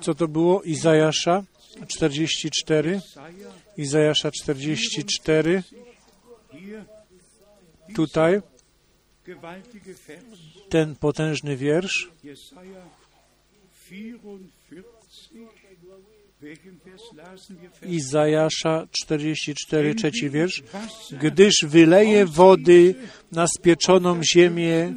[0.00, 0.62] Co to było?
[0.62, 1.42] Izajasza
[1.88, 3.00] 44.
[3.76, 5.62] Izajasza 44.
[7.94, 8.40] Tutaj
[10.68, 12.10] ten potężny wiersz.
[17.82, 20.62] Izajasza 44, trzeci wiersz.
[21.20, 22.94] Gdyż wyleje wody
[23.32, 24.94] na spieczoną ziemię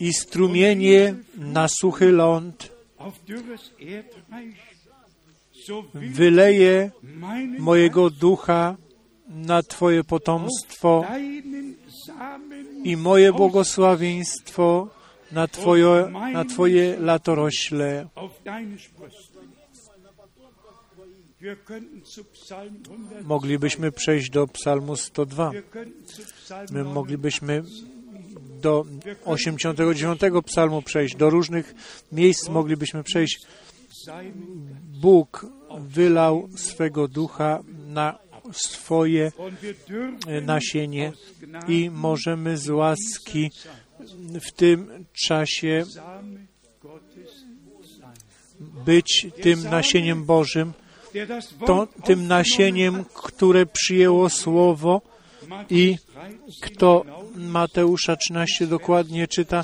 [0.00, 2.72] i strumienie na suchy ląd,
[5.94, 6.90] wyleje
[7.58, 8.76] mojego ducha
[9.28, 11.04] na Twoje potomstwo
[12.84, 14.88] i moje błogosławieństwo
[15.32, 18.08] na Twoje, na twoje latorośle.
[23.22, 25.50] Moglibyśmy przejść do Psalmu 102.
[26.70, 27.62] My moglibyśmy
[28.60, 28.84] do
[29.24, 31.74] 89 Psalmu przejść, do różnych
[32.12, 33.46] miejsc moglibyśmy przejść.
[35.00, 35.46] Bóg
[35.80, 38.18] wylał swego ducha na
[38.52, 39.32] swoje
[40.42, 41.12] nasienie
[41.68, 43.50] i możemy z łaski
[44.40, 45.84] w tym czasie
[48.84, 50.72] być tym nasieniem Bożym,
[51.66, 55.00] to, tym nasieniem, które przyjęło Słowo
[55.70, 55.96] i
[56.60, 57.04] kto
[57.36, 59.62] Mateusza 13 dokładnie czyta,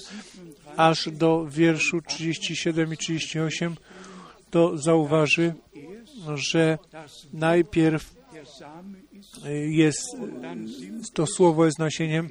[0.77, 3.77] aż do wierszu 37 i 38,
[4.51, 5.55] to zauważy,
[6.35, 6.79] że
[7.33, 8.15] najpierw
[9.69, 10.17] jest,
[11.15, 12.29] to słowo jest nasieniem,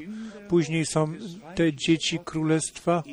[0.50, 1.14] później są
[1.56, 3.04] te dzieci królestwa,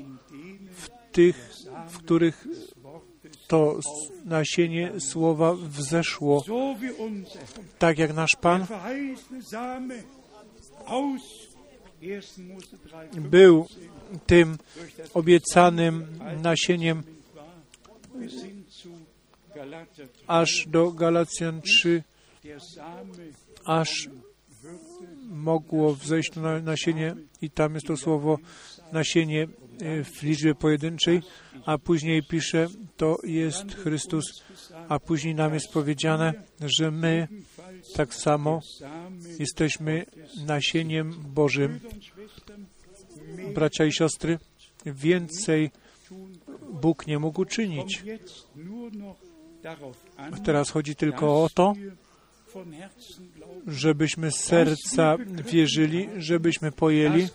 [0.77, 1.51] w tych,
[1.89, 2.47] w których
[3.47, 3.79] to
[4.25, 6.45] nasienie słowa wzeszło,
[7.79, 8.67] tak jak nasz Pan
[13.15, 13.67] był
[14.27, 14.59] tym
[15.15, 16.07] obiecanym
[16.43, 17.03] nasieniem
[20.27, 22.03] aż do Galacjan 3,
[23.65, 24.09] aż
[25.29, 28.39] mogło wzejść to nasienie i tam jest to słowo
[28.93, 29.49] nasienie
[30.05, 31.23] w liczbie pojedynczej,
[31.67, 32.67] a później pisze,
[32.97, 34.25] to jest Chrystus,
[34.89, 37.29] a później nam jest powiedziane, że my
[37.95, 38.61] tak samo
[39.39, 40.07] jesteśmy
[40.47, 41.81] nasieniem Bożym.
[43.55, 44.39] Bracia i siostry,
[44.87, 45.71] więcej
[46.73, 48.05] Bóg nie mógł czynić.
[50.45, 51.75] Teraz chodzi tylko o to,
[53.67, 55.17] żebyśmy z serca
[55.53, 57.29] wierzyli, żebyśmy pojęli,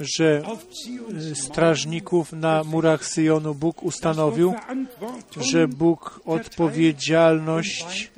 [0.00, 0.42] że
[1.34, 4.54] strażników na murach Syjonu Bóg ustanowił,
[5.40, 8.10] że Bóg odpowiedzialność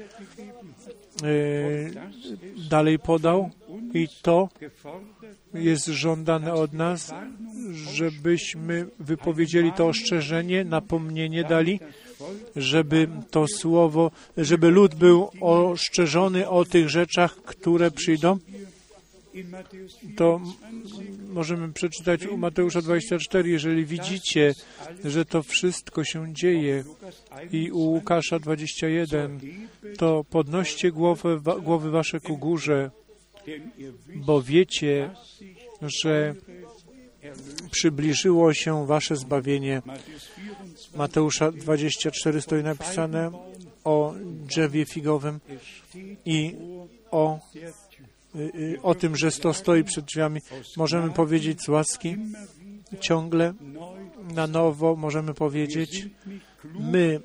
[2.71, 3.51] dalej podał
[3.95, 4.49] i to
[5.55, 7.13] jest żądane od nas,
[7.93, 11.81] żebyśmy wypowiedzieli to ostrzeżenie, napomnienie dali,
[12.57, 18.39] żeby to słowo, żeby lud był oszczerzony o tych rzeczach, które przyjdą.
[20.17, 20.41] To
[21.29, 24.55] możemy przeczytać u Mateusza 24, jeżeli widzicie,
[25.05, 26.85] że to wszystko się dzieje
[27.53, 29.41] i u Łukasza 21,
[29.99, 32.91] to podnoście głowy, głowy wasze ku górze,
[34.17, 35.11] bo wiecie,
[35.83, 36.35] że
[37.71, 39.83] przybliżyło się wasze zbawienie.
[40.95, 43.31] Mateusza 24 stoi napisane
[43.85, 44.15] o
[44.47, 45.41] drzewie figowym
[46.25, 46.55] i
[47.11, 47.39] o,
[48.83, 50.41] o tym, że to stoi przed drzwiami.
[50.77, 52.17] Możemy powiedzieć z łaski
[53.01, 53.55] ciągle
[54.35, 56.07] na nowo możemy powiedzieć,
[56.81, 57.21] my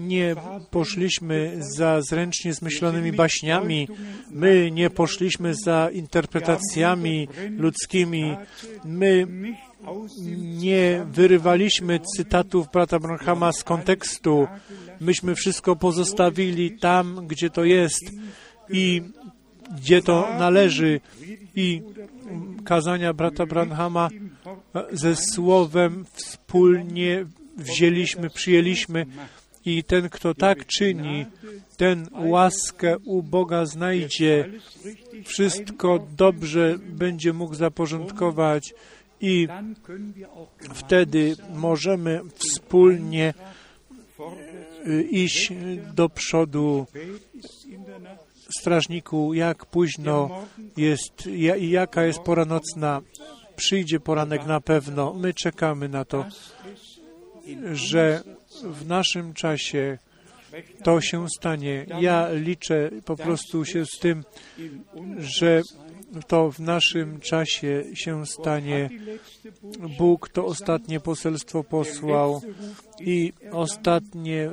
[0.00, 0.34] nie
[0.70, 3.88] poszliśmy za zręcznie zmyślonymi baśniami,
[4.30, 7.28] my nie poszliśmy za interpretacjami
[7.58, 8.36] ludzkimi,
[8.84, 9.26] my
[10.36, 14.46] nie wyrywaliśmy cytatów brata Branhama z kontekstu.
[15.00, 18.10] Myśmy wszystko pozostawili tam, gdzie to jest
[18.68, 19.02] i
[19.76, 21.00] gdzie to należy.
[21.56, 21.82] I
[22.64, 24.08] kazania brata Branhama
[24.92, 29.06] ze słowem wspólnie wzięliśmy, przyjęliśmy
[29.64, 31.26] i ten, kto tak czyni,
[31.76, 34.50] ten łaskę u Boga znajdzie,
[35.24, 38.74] wszystko dobrze będzie mógł zaporządkować
[39.20, 39.48] i
[40.74, 43.34] wtedy możemy wspólnie
[44.86, 45.52] y, iść
[45.94, 46.86] do przodu.
[48.60, 50.46] Strażniku, jak późno
[50.76, 53.00] jest i jaka jest pora nocna.
[53.56, 55.14] Przyjdzie poranek na pewno.
[55.14, 56.24] My czekamy na to,
[57.72, 58.22] że
[58.64, 59.98] w naszym czasie
[60.84, 61.86] to się stanie.
[62.00, 64.24] Ja liczę po prostu się z tym,
[65.18, 65.62] że
[66.26, 68.90] to w naszym czasie się stanie.
[69.98, 72.42] Bóg to ostatnie poselstwo posłał
[73.00, 74.50] i ostatnie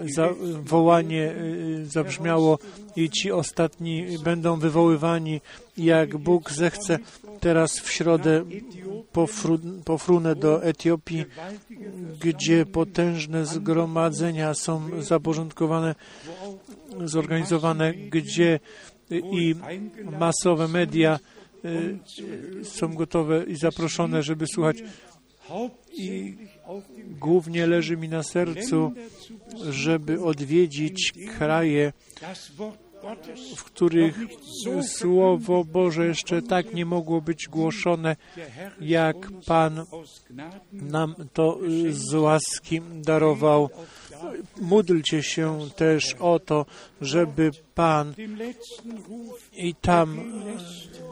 [0.63, 2.59] wołanie y, zabrzmiało
[2.95, 5.41] i ci ostatni będą wywoływani,
[5.77, 6.99] jak Bóg zechce.
[7.39, 8.43] Teraz w środę
[9.11, 11.25] pofru, pofrunę do Etiopii,
[12.19, 15.95] gdzie potężne zgromadzenia są zaporządkowane,
[17.05, 18.59] zorganizowane, gdzie
[19.11, 19.55] i
[20.19, 21.38] masowe media y,
[22.63, 24.77] są gotowe i zaproszone, żeby słuchać.
[25.93, 26.37] I
[27.19, 28.91] głównie leży mi na sercu,
[29.69, 31.93] żeby odwiedzić kraje,
[33.55, 34.19] w których
[34.87, 38.15] Słowo Boże jeszcze tak nie mogło być głoszone,
[38.81, 39.85] jak Pan
[40.71, 43.69] nam to y, z łaski darował.
[44.61, 46.65] Módlcie się też o to,
[47.01, 48.13] żeby Pan
[49.53, 51.08] i tam y,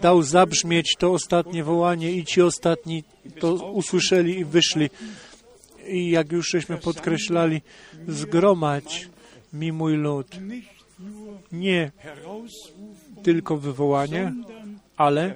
[0.00, 3.04] dał zabrzmieć to ostatnie wołanie i ci ostatni
[3.38, 4.90] to usłyszeli i wyszli.
[5.86, 7.60] I jak już żeśmy podkreślali,
[8.08, 9.08] zgromadź
[9.52, 10.26] mi mój lud.
[11.52, 11.90] Nie
[13.22, 14.32] tylko wywołanie,
[14.96, 15.34] ale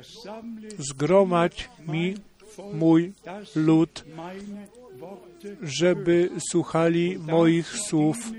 [0.79, 2.15] zgromadź mi
[2.75, 3.13] mój
[3.55, 4.05] lud,
[5.63, 8.33] żeby słuchali moich słów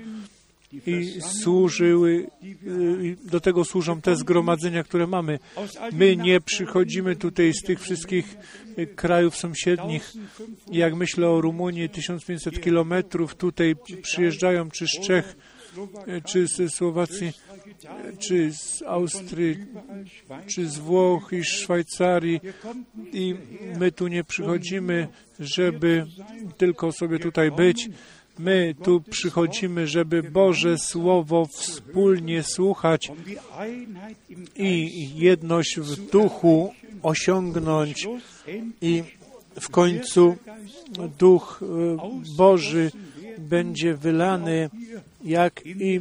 [0.72, 2.26] i służyły,
[2.66, 5.38] y, do tego służą te zgromadzenia, które mamy.
[5.92, 8.36] My nie przychodzimy tutaj z tych wszystkich
[8.78, 10.12] y, krajów sąsiednich.
[10.72, 15.36] Jak myślę o Rumunii, 1500 kilometrów tutaj przyjeżdżają, czy z Czech,
[16.08, 17.32] y, czy z Słowacji,
[18.18, 19.56] czy z Austrii,
[20.46, 22.40] czy z Włoch i Szwajcarii.
[23.12, 23.34] I
[23.78, 25.08] my tu nie przychodzimy,
[25.40, 26.06] żeby
[26.56, 27.88] tylko sobie tutaj być.
[28.38, 33.12] My tu przychodzimy, żeby Boże Słowo wspólnie słuchać
[34.56, 36.72] i jedność w duchu
[37.02, 38.08] osiągnąć
[38.80, 39.02] i
[39.60, 40.36] w końcu
[41.18, 42.90] Duch y, Boży
[43.38, 44.70] będzie wylany,
[45.24, 46.00] jak i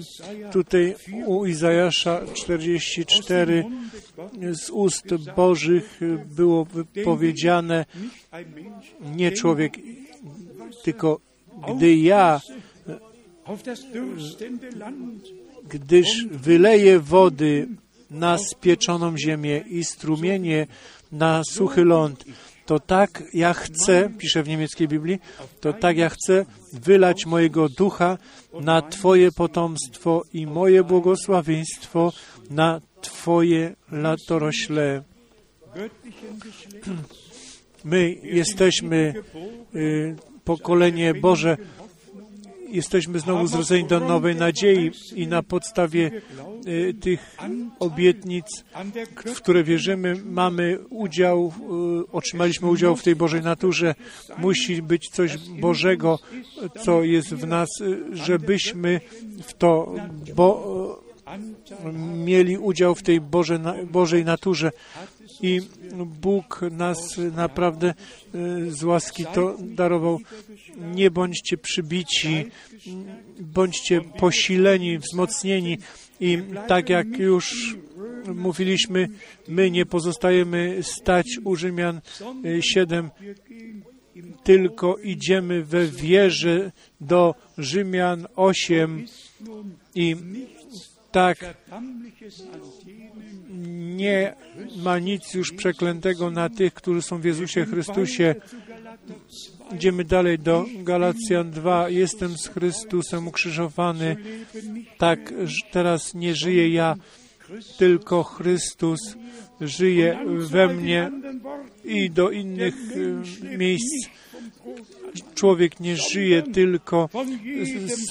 [0.52, 3.66] tutaj u Izajasza 44
[4.52, 5.06] z ust
[5.36, 6.00] Bożych
[6.36, 7.86] było wypowiedziane
[9.16, 9.78] nie człowiek,
[10.84, 11.20] tylko
[11.68, 12.42] gdy ja,
[15.70, 17.68] gdyż wyleję wody
[18.12, 20.68] na spieczoną ziemię i strumienie
[21.12, 22.26] na suchy ląd,
[22.66, 25.20] to tak ja chcę, pisze w niemieckiej Biblii,
[25.62, 28.18] to tak ja chcę wylać mojego ducha
[28.62, 32.14] na Twoje potomstwo i moje błogosławieństwo
[32.50, 35.04] na Twoje latorośle.
[37.84, 39.14] My jesteśmy
[39.76, 40.16] y,
[40.46, 41.58] pokolenie Boże,
[42.70, 46.12] jesteśmy znowu zrodzeni do nowej nadziei i na podstawie
[46.68, 47.38] y, tych
[47.80, 48.46] obietnic,
[49.26, 51.54] w które wierzymy, mamy udział,
[52.08, 53.96] y, otrzymaliśmy udział w tej Bożej naturze.
[54.38, 56.20] Musi być coś Bożego,
[56.84, 59.02] co jest w nas, y, żebyśmy
[59.44, 59.96] w to
[60.36, 61.05] bo,
[62.26, 63.60] mieli udział w tej Boże,
[63.92, 64.72] Bożej naturze.
[65.42, 65.62] I
[66.22, 67.94] Bóg nas naprawdę
[68.36, 70.20] y, z łaski to darował.
[70.78, 72.46] Nie bądźcie przybici,
[73.40, 75.78] bądźcie posileni, wzmocnieni.
[76.20, 77.76] I tak jak już
[78.36, 79.08] mówiliśmy,
[79.48, 82.02] my nie pozostajemy stać u Rzymian
[82.62, 83.10] 7,
[84.44, 86.72] tylko idziemy we wierze
[87.02, 89.06] do Rzymian 8
[89.96, 90.16] i
[91.16, 91.38] tak
[93.98, 94.34] nie
[94.84, 98.36] ma nic już przeklętego na tych, którzy są w Jezusie Chrystusie.
[99.76, 101.90] Idziemy dalej do Galacjan 2.
[101.90, 104.16] Jestem z Chrystusem ukrzyżowany.
[104.98, 105.34] Tak
[105.72, 106.96] teraz nie żyję ja,
[107.78, 109.00] tylko Chrystus
[109.62, 111.12] żyje we mnie
[111.84, 112.76] i do innych
[113.54, 114.10] e, miejsc.
[115.36, 117.10] Człowiek nie żyje tylko
[117.64, 118.10] z, z,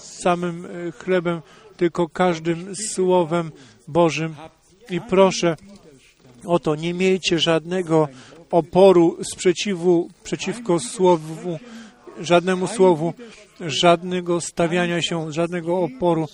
[0.00, 1.40] z samym e, chlebem,
[1.76, 3.52] tylko każdym słowem
[3.88, 4.34] Bożym.
[4.90, 5.56] I proszę
[6.44, 8.08] o to, nie miejcie żadnego
[8.50, 11.58] oporu, sprzeciwu przeciwko słowu,
[12.20, 13.14] żadnemu słowu,
[13.60, 16.26] żadnego stawiania się, żadnego oporu.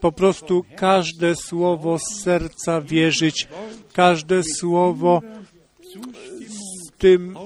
[0.00, 3.48] Po prostu każde słowo z serca wierzyć,
[3.92, 5.22] każde słowo
[6.48, 7.36] z tym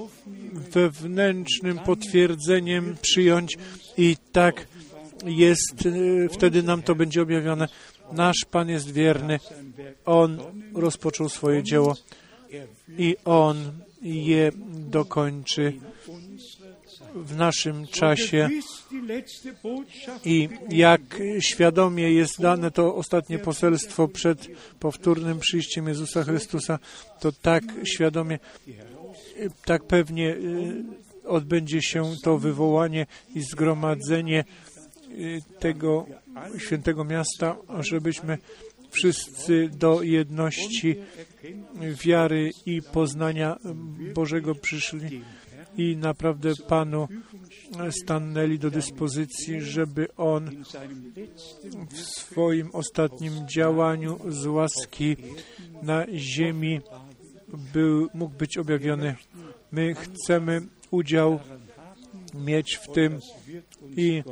[0.73, 3.57] wewnętrznym potwierdzeniem przyjąć
[3.97, 4.67] i tak
[5.25, 7.67] jest, y, wtedy nam to będzie objawione.
[8.11, 9.39] Nasz Pan jest wierny.
[10.05, 10.39] On
[10.75, 11.95] rozpoczął swoje dzieło
[12.97, 13.71] i On
[14.01, 14.51] je
[14.89, 15.73] dokończy
[17.15, 18.49] w naszym czasie.
[20.25, 21.01] I jak
[21.39, 24.47] świadomie jest dane to ostatnie poselstwo przed
[24.79, 26.79] powtórnym przyjściem Jezusa Chrystusa,
[27.19, 28.39] to tak świadomie,
[29.65, 30.83] tak pewnie y,
[31.27, 34.43] odbędzie się to wywołanie i zgromadzenie
[35.59, 36.05] tego
[36.57, 38.37] świętego miasta, żebyśmy
[38.89, 40.95] wszyscy do jedności
[42.05, 43.57] wiary i poznania
[44.13, 45.21] Bożego przyszli
[45.77, 47.07] i naprawdę Panu
[47.91, 50.63] stanęli do dyspozycji, żeby On
[51.89, 55.15] w swoim ostatnim działaniu z łaski
[55.81, 56.81] na ziemi
[57.73, 59.15] był, mógł być objawiony.
[59.71, 60.61] My chcemy
[60.91, 61.39] udział
[62.33, 63.19] mieć w tym
[63.97, 64.23] i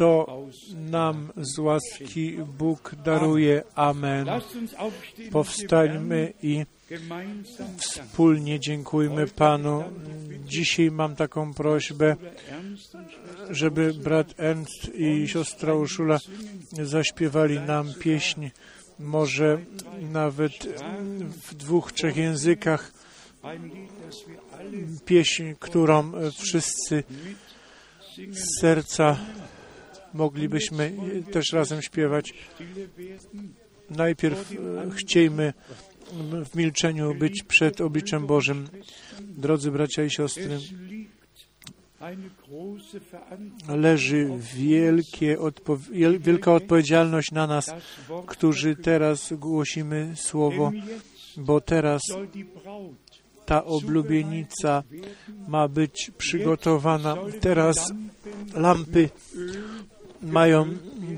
[0.00, 3.62] to nam z łaski Bóg daruje.
[3.74, 4.26] Amen.
[5.30, 6.64] Powstańmy i
[7.78, 9.84] wspólnie dziękujmy Panu.
[10.44, 12.16] Dzisiaj mam taką prośbę,
[13.50, 16.18] żeby brat Ernst i siostra Urszula
[16.82, 18.48] zaśpiewali nam pieśń,
[18.98, 19.58] może
[20.12, 20.52] nawet
[21.48, 22.92] w dwóch, trzech językach,
[25.04, 27.04] pieśń, którą wszyscy
[28.30, 29.16] z serca
[30.14, 30.92] moglibyśmy
[31.32, 32.34] też razem śpiewać.
[33.90, 34.52] Najpierw
[34.96, 35.52] chciejmy
[36.44, 38.68] w milczeniu być przed obliczem Bożym.
[39.20, 40.58] Drodzy bracia i siostry,
[43.68, 44.30] leży
[45.38, 45.78] odpo
[46.20, 47.70] wielka odpowiedzialność na nas,
[48.26, 50.72] którzy teraz głosimy Słowo,
[51.36, 52.02] bo teraz
[53.46, 54.82] ta oblubienica
[55.48, 57.16] ma być przygotowana.
[57.40, 57.92] Teraz
[58.54, 59.08] lampy
[60.22, 60.66] mają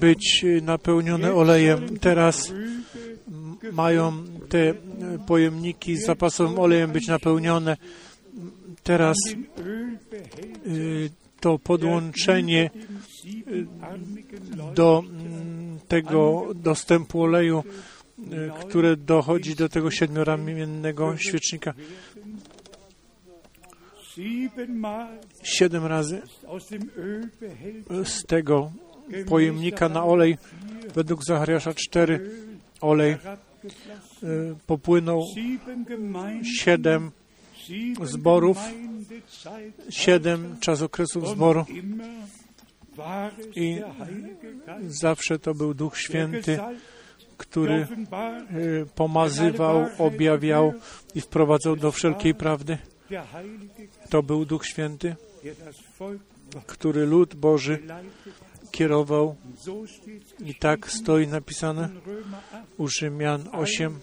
[0.01, 1.99] być napełnione olejem.
[1.99, 2.53] Teraz
[3.73, 4.75] mają te
[5.27, 7.77] pojemniki z zapasowym olejem być napełnione.
[8.83, 9.17] Teraz
[10.67, 11.11] y,
[11.41, 12.71] to podłączenie
[14.75, 15.05] do
[15.89, 17.65] tego dostępu oleju,
[18.61, 21.75] które dochodzi do tego siedmioramiennego świecznika.
[25.43, 26.23] Siedem razy
[28.05, 28.73] z tego
[29.29, 30.39] pojemnika na olej
[30.95, 32.31] według Zachariasza 4
[32.81, 33.17] olej
[34.67, 35.23] popłynął
[36.59, 37.11] siedem
[38.03, 38.59] zborów,
[39.91, 41.65] siedem czasokresów zboru
[43.57, 43.81] i
[44.89, 46.59] zawsze to był Duch Święty,
[47.37, 47.87] który
[48.95, 50.73] pomazywał, objawiał
[51.15, 52.79] i wprowadzał do wszelkiej prawdy.
[54.11, 55.17] To był Duch Święty,
[56.67, 57.79] który lud Boży
[58.73, 59.37] kierował
[60.45, 61.89] i tak stoi napisane
[62.79, 63.99] u Rzymian 8.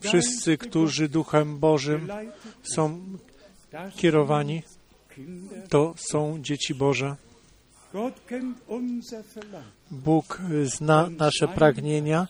[0.00, 2.08] Wszyscy, którzy Duchem Bożym
[2.62, 3.00] są
[3.96, 4.62] kierowani,
[5.68, 7.16] to są dzieci Boże.
[9.90, 12.28] Bóg zna nasze pragnienia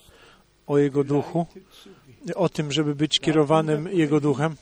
[0.66, 1.46] o Jego Duchu,
[2.34, 4.56] o tym, żeby być kierowanym Jego Duchem.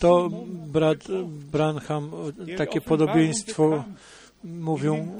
[0.00, 0.28] To
[0.66, 0.98] brat
[1.52, 2.10] Branham
[2.56, 3.84] takie podobieństwo
[4.44, 5.18] mówią,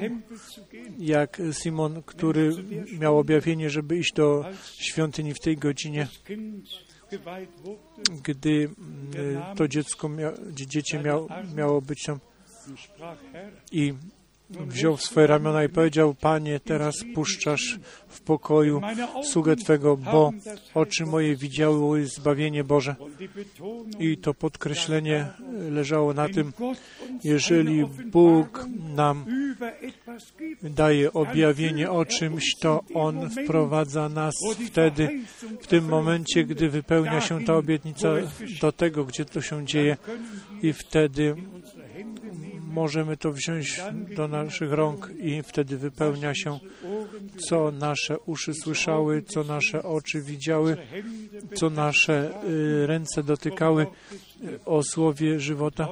[0.99, 2.51] jak Simon, który
[2.99, 4.45] miał objawienie, żeby iść do
[4.79, 6.09] świątyni w tej godzinie,
[8.23, 8.71] gdy
[9.15, 12.19] mm, to dziecko, mia, dziecię miał, miało być tam.
[13.73, 13.95] I
[14.51, 18.81] wziął w swoje ramiona i powiedział, Panie, teraz puszczasz w pokoju
[19.23, 20.33] sługę Twego, bo
[20.75, 22.97] oczy moje widziały zbawienie Boże.
[24.01, 25.27] I to podkreślenie
[25.71, 26.53] leżało na tym,
[27.25, 29.25] jeżeli Bóg nam
[30.63, 34.35] daje objawienie o czymś, to On wprowadza nas
[34.67, 35.09] wtedy,
[35.61, 38.09] w tym momencie, gdy wypełnia się ta obietnica
[38.61, 39.97] do tego, gdzie to się dzieje
[40.63, 41.37] i wtedy
[42.79, 43.81] możemy to wziąć
[44.17, 46.59] do naszych rąk i wtedy wypełnia się,
[47.49, 50.77] co nasze uszy słyszały, co nasze oczy widziały,
[51.55, 55.89] co nasze y, ręce dotykały y, o słowie żywota.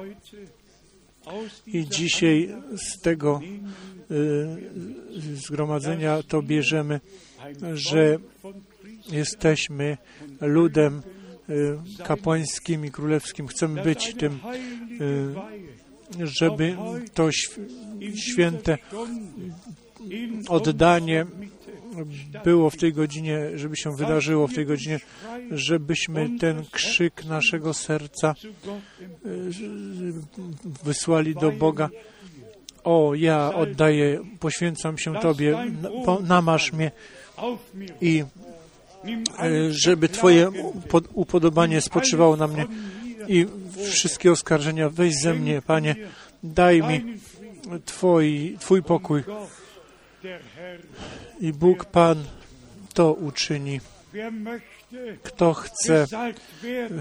[1.67, 3.41] I dzisiaj z tego
[4.11, 6.99] y, zgromadzenia to bierzemy,
[7.73, 8.17] że
[9.11, 9.97] jesteśmy
[10.41, 11.01] ludem
[12.03, 13.47] kapłańskim i królewskim.
[13.47, 14.39] Chcemy być tym
[16.19, 16.77] żeby
[17.13, 17.29] to
[18.15, 18.77] święte
[20.47, 21.25] oddanie
[22.43, 24.99] było w tej godzinie, żeby się wydarzyło w tej godzinie,
[25.51, 29.29] żebyśmy ten krzyk naszego serca e,
[30.83, 31.89] wysłali do Boga.
[32.83, 35.57] O, ja oddaję, poświęcam się Tobie,
[36.23, 36.91] namasz mnie
[38.01, 38.23] i
[39.39, 40.51] e, żeby Twoje
[41.13, 42.65] upodobanie spoczywało na mnie
[43.27, 43.45] i
[43.91, 45.95] wszystkie oskarżenia weź ze mnie, Panie,
[46.43, 47.17] daj mi
[47.85, 49.23] Twój, Twój pokój.
[51.39, 52.23] I Bóg Pan
[52.93, 53.79] to uczyni.
[55.23, 56.05] Kto chce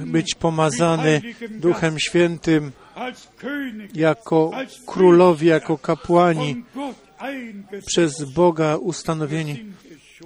[0.06, 2.72] być pomazany Duchem Świętym
[3.94, 4.50] jako
[4.86, 6.64] królowie, jako kapłani,
[7.86, 9.64] przez Boga ustanowieni,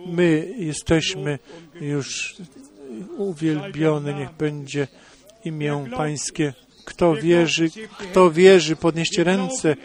[0.07, 1.39] my jesteśmy
[1.81, 2.37] już
[3.17, 4.89] uwielbiony, niech będzie
[5.45, 6.53] imię Pańskie.
[6.85, 9.77] Kto wierzy, kto wierzy, podnieście ręce.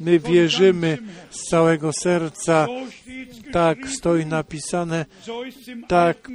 [0.00, 0.98] My wierzymy
[1.30, 2.66] z całego serca.
[3.52, 5.06] Tak stoi napisane,
[5.88, 6.28] tak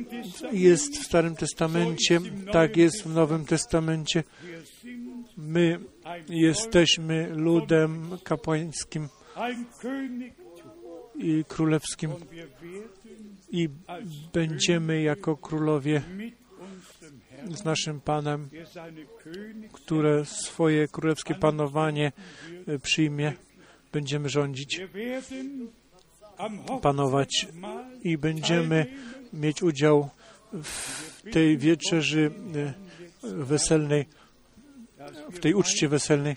[0.51, 2.19] jest w Starym Testamencie,
[2.51, 4.23] tak jest w Nowym Testamencie.
[5.37, 5.79] My
[6.29, 9.07] jesteśmy ludem kapłańskim
[11.15, 12.11] i królewskim
[13.51, 13.69] i
[14.33, 16.01] będziemy jako królowie
[17.47, 18.49] z naszym Panem,
[19.73, 22.11] które swoje królewskie panowanie
[22.67, 23.33] e, przyjmie.
[23.91, 24.81] Będziemy rządzić,
[26.81, 27.47] panować
[28.03, 28.85] i będziemy
[29.33, 30.09] mieć udział
[30.63, 32.73] w tej wieczerzy e,
[33.23, 34.05] weselnej,
[35.31, 36.35] w tej uczcie weselnej.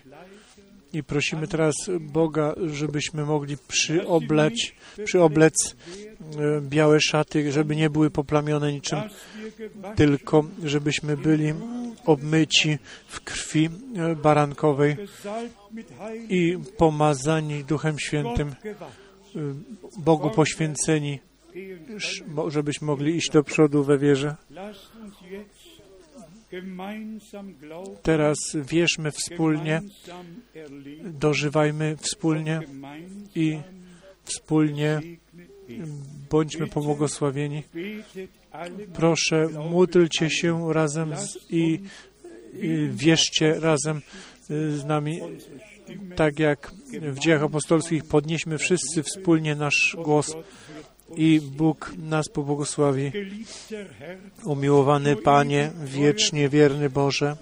[0.92, 4.74] I prosimy teraz Boga, żebyśmy mogli przyobleć,
[5.04, 5.54] przyoblec
[6.38, 8.98] e, białe szaty, żeby nie były poplamione niczym,
[9.96, 11.54] tylko żebyśmy byli
[12.06, 14.96] obmyci w krwi e, barankowej
[16.28, 18.54] i pomazani Duchem Świętym, e,
[19.98, 21.18] Bogu poświęceni,
[22.48, 24.36] żebyśmy mogli iść do przodu we wierze.
[28.02, 29.82] Teraz wierzmy wspólnie,
[31.04, 32.60] dożywajmy wspólnie
[33.34, 33.58] i
[34.24, 35.00] wspólnie
[36.30, 37.62] bądźmy pobłogosławieni.
[38.94, 41.80] Proszę, módlcie się razem z, i,
[42.54, 44.02] i wierzcie razem
[44.50, 45.20] y, z nami,
[46.16, 50.36] tak jak w dziejach apostolskich podnieśmy wszyscy wspólnie nasz głos
[51.16, 53.12] i Bóg nas pobłogosławi.
[54.44, 57.36] Umiłowany Panie, wiecznie wierny Boże,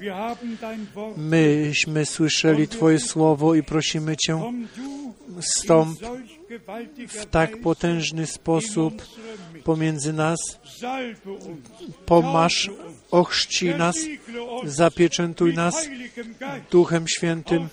[1.16, 4.41] myśmy słyszeli Twoje słowo i prosimy Cię,
[5.41, 5.99] stąp
[7.09, 9.03] w tak potężny sposób
[9.65, 10.39] pomiędzy nas,
[12.07, 12.70] pomasz,
[13.11, 13.97] ochrzci nas,
[14.65, 15.89] zapieczętuj nas
[16.70, 17.69] Duchem Świętym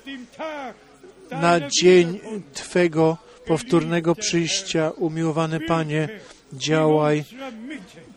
[1.31, 2.19] na dzień
[2.53, 6.09] Twego powtórnego przyjścia, umiłowany Panie,
[6.53, 7.23] działaj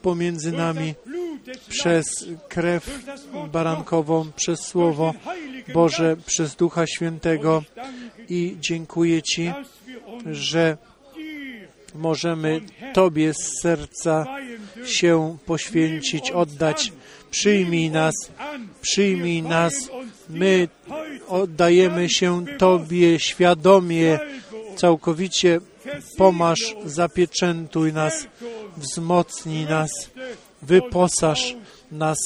[0.02, 0.94] pomiędzy nami
[1.68, 2.06] przez
[2.48, 3.04] krew
[3.52, 5.14] barankową, przez Słowo
[5.72, 7.62] Boże, przez Ducha Świętego
[8.28, 9.52] i dziękuję Ci,
[10.30, 10.76] że
[11.94, 12.60] możemy
[12.92, 14.26] Tobie z serca
[14.84, 16.92] się poświęcić, oddać.
[17.30, 18.14] Przyjmij nas,
[18.80, 19.90] przyjmij nas.
[20.30, 20.68] My
[21.28, 24.18] oddajemy się Tobie świadomie,
[24.80, 25.60] całkowicie
[26.18, 28.26] pomasz, zapieczętuj nas,
[28.76, 29.90] wzmocnij nas,
[30.62, 31.56] wyposaż
[31.92, 32.18] nas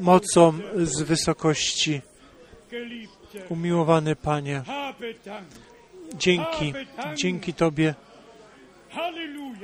[0.00, 2.00] mocą z wysokości.
[3.48, 4.62] Umiłowany Panie,
[6.14, 6.74] dzięki,
[7.14, 7.94] dzięki Tobie.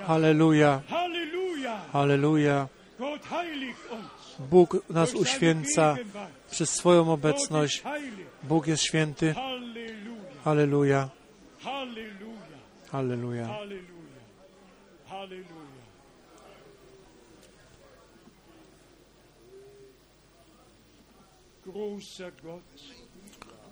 [0.07, 0.83] Halleluja,
[1.93, 2.69] halleluja.
[4.39, 5.97] Bóg nas uświęca
[6.51, 7.83] przez swoją obecność.
[8.43, 9.35] Bóg jest święty.
[10.45, 11.09] Halleluja.
[12.91, 13.47] Halleluja.
[13.47, 13.47] Halleluja.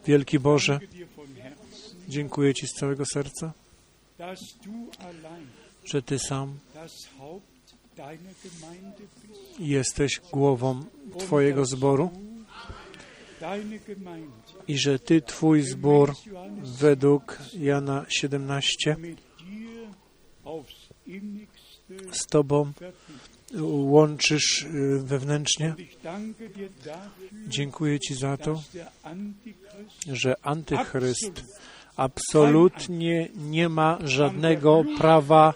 [0.06, 0.80] Wielki Boże,
[2.08, 3.52] dziękuję Ci z całego serca,
[5.84, 6.58] że Ty sam
[9.58, 10.84] jesteś głową
[11.18, 12.27] Twojego zboru
[14.68, 16.14] i że Ty, Twój zbór,
[16.62, 18.96] według Jana 17,
[22.12, 22.72] z Tobą
[23.60, 25.74] łączysz y, wewnętrznie.
[27.48, 28.62] Dziękuję Ci za to,
[30.12, 31.44] że Antychryst
[31.96, 35.54] absolutnie nie ma żadnego prawa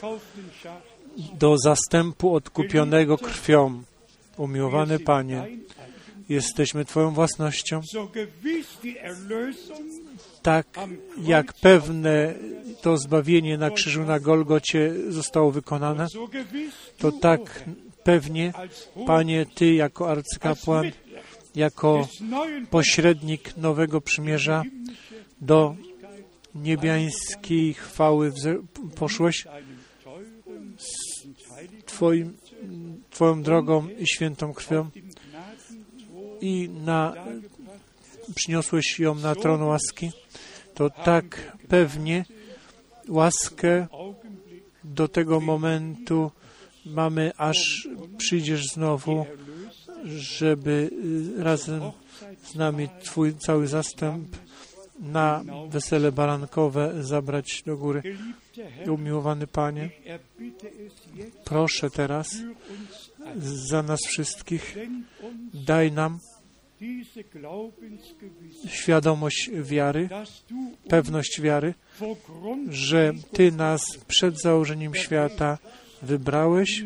[1.39, 3.83] do zastępu odkupionego krwią.
[4.37, 5.47] Umiłowany Panie,
[6.29, 7.81] Jesteśmy Twoją własnością.
[10.43, 10.67] Tak
[11.23, 12.35] jak pewne
[12.81, 16.07] to zbawienie na krzyżu na Golgocie zostało wykonane,
[16.99, 17.65] to tak
[18.05, 18.53] pewnie,
[19.07, 20.91] Panie, Ty jako arcykapłan,
[21.55, 22.09] jako
[22.71, 24.63] pośrednik nowego przymierza
[25.41, 25.77] do
[26.55, 28.33] niebiańskiej chwały
[28.95, 30.77] poszłeś heiligen
[31.87, 32.37] Twoim,
[33.11, 34.91] Twoją drogą i świętą krwią
[36.43, 37.15] i na,
[38.35, 40.11] przyniosłeś ją na tron łaski,
[40.75, 42.25] to tak pewnie
[43.09, 43.87] łaskę
[44.85, 46.31] do tego momentu
[46.87, 47.89] mamy, aż
[48.19, 49.27] przyjdziesz znowu,
[50.05, 50.91] żeby
[51.39, 51.83] y, razem
[52.45, 54.37] z nami Twój cały zastęp
[55.01, 58.03] na wesele barankowe zabrać do góry.
[58.91, 59.91] Umiłowany Panie,
[61.45, 62.37] proszę teraz
[63.69, 64.77] za nas wszystkich,
[65.55, 66.19] daj nam
[68.67, 70.09] świadomość wiary,
[70.89, 71.75] pewność wiary,
[72.69, 75.59] że Ty nas przed założeniem świata
[76.03, 76.85] wybrałeś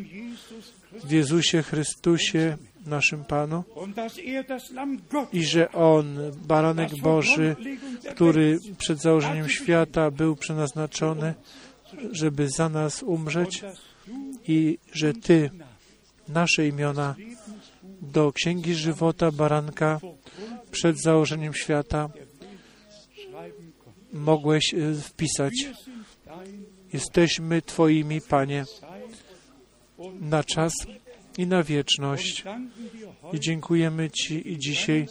[1.05, 2.57] w Jezusie Chrystusie,
[2.87, 3.65] naszym Panu,
[4.27, 4.47] er
[5.33, 7.57] i że On, Baranek Boży,
[8.11, 11.35] który przed założeniem świata był przeznaczony,
[12.13, 13.63] żeby za nas umrzeć
[14.49, 15.51] i że Ty
[16.29, 17.15] nasze imiona
[18.13, 20.01] do Księgi Żywota Baranka
[20.71, 22.09] przed założeniem świata
[24.13, 25.53] mogłeś y, wpisać.
[26.93, 28.65] Jesteśmy Twoimi, Panie,
[30.21, 30.73] na czas
[31.39, 32.45] i na wieczność.
[33.33, 35.07] I dziękujemy Ci i dzisiaj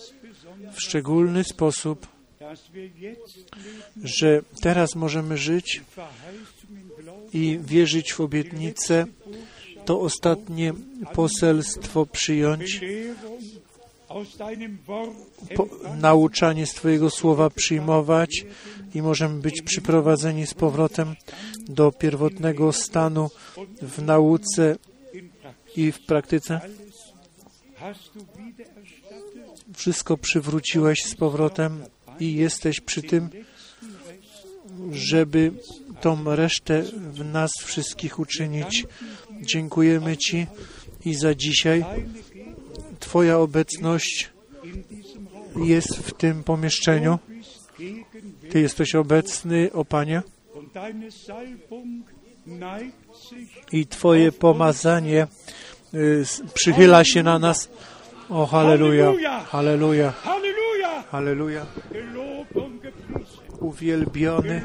[0.74, 2.08] w szczególny sposób,
[4.04, 5.82] że teraz możemy żyć
[7.34, 9.06] i wierzyć w obietnicę,
[9.86, 10.74] to ostatnie
[11.14, 12.82] poselstwo przyjąć,
[15.56, 15.68] po,
[15.98, 18.46] nauczanie z Twojego słowa przyjmować
[18.96, 21.16] i możemy być przyprowadzeni z powrotem
[21.70, 23.30] do pierwotnego stanu
[23.82, 24.76] w nauce
[25.76, 26.62] i w praktyce.
[29.74, 31.84] Wszystko przywróciłeś z powrotem
[32.20, 33.30] i jesteś przy tym,
[34.92, 35.52] żeby
[36.02, 36.84] tą resztę
[37.14, 38.86] w nas wszystkich uczynić.
[39.46, 40.48] Dziękujemy Ci
[41.06, 41.86] i za dzisiaj.
[43.00, 44.30] Twoja obecność
[45.56, 47.20] jest w tym pomieszczeniu.
[48.50, 50.22] Ty jesteś obecny, o Panie,
[53.72, 55.28] i Twoje pomazanie
[55.94, 56.24] y,
[56.54, 57.70] przychyla się na nas.
[58.30, 60.14] O, halleluja, halleluja,
[61.12, 61.66] Halleluja!
[63.60, 64.62] Uwielbiony,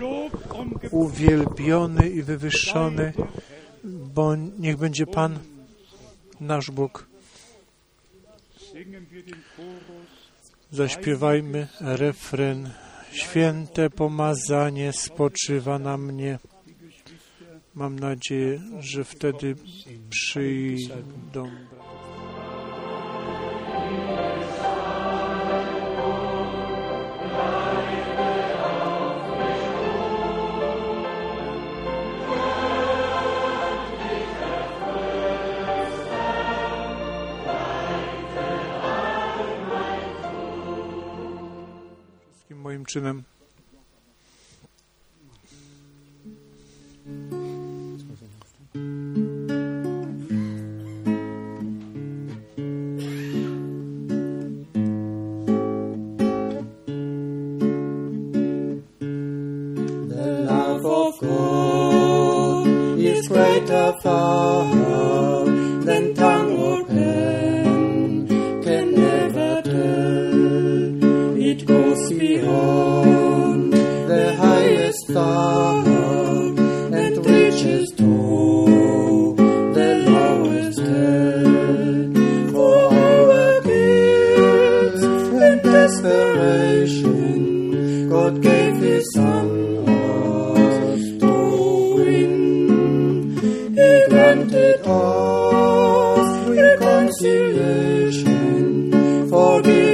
[0.91, 3.13] uwielbiony i wywyższony,
[3.85, 5.39] bo niech będzie Pan,
[6.41, 7.07] nasz Bóg.
[10.71, 12.71] Zaśpiewajmy refren.
[13.13, 16.39] Święte pomazanie spoczywa na mnie.
[17.75, 19.57] Mam nadzieję, że wtedy
[20.11, 21.51] przyjdą.
[42.93, 43.07] The
[60.49, 62.67] love of God
[62.99, 65.45] is greater far
[65.85, 68.27] than tongue or pen
[68.65, 71.37] can ever tell.
[71.37, 71.65] It
[75.17, 76.59] and
[77.27, 79.35] reaches to
[79.75, 82.57] the lowest hell.
[82.57, 83.61] Our
[85.43, 87.09] and desperation,
[88.09, 89.49] God gave His Son
[91.21, 93.37] to win.
[93.75, 98.93] He granted us reconciliation,
[99.29, 99.90] forgiving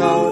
[0.03, 0.32] about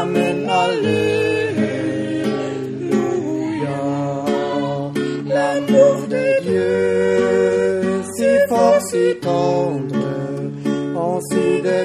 [0.00, 1.68] Amen, Alléluia.
[5.26, 10.14] L'amour de Dieu, si fort, si tendre,
[10.94, 11.80] en si de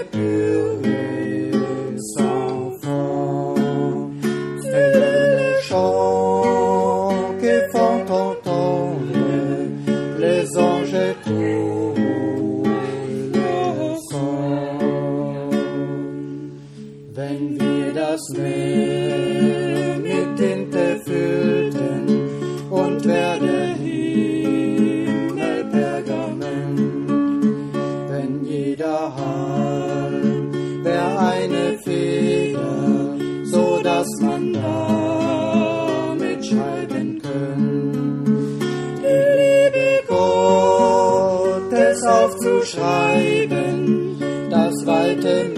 [45.15, 45.52] te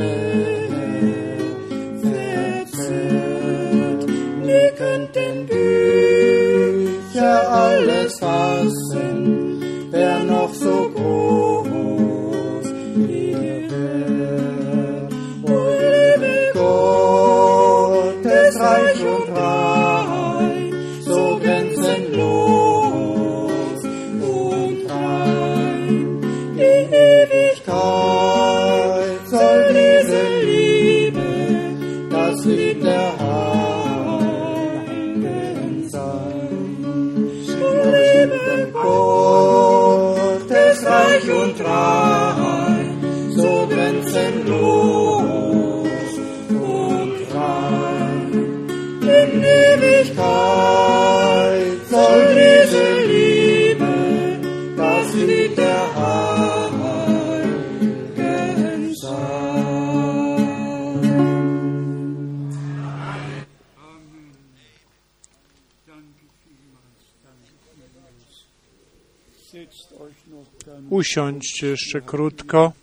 [71.15, 72.73] Siądźcie jeszcze krótko.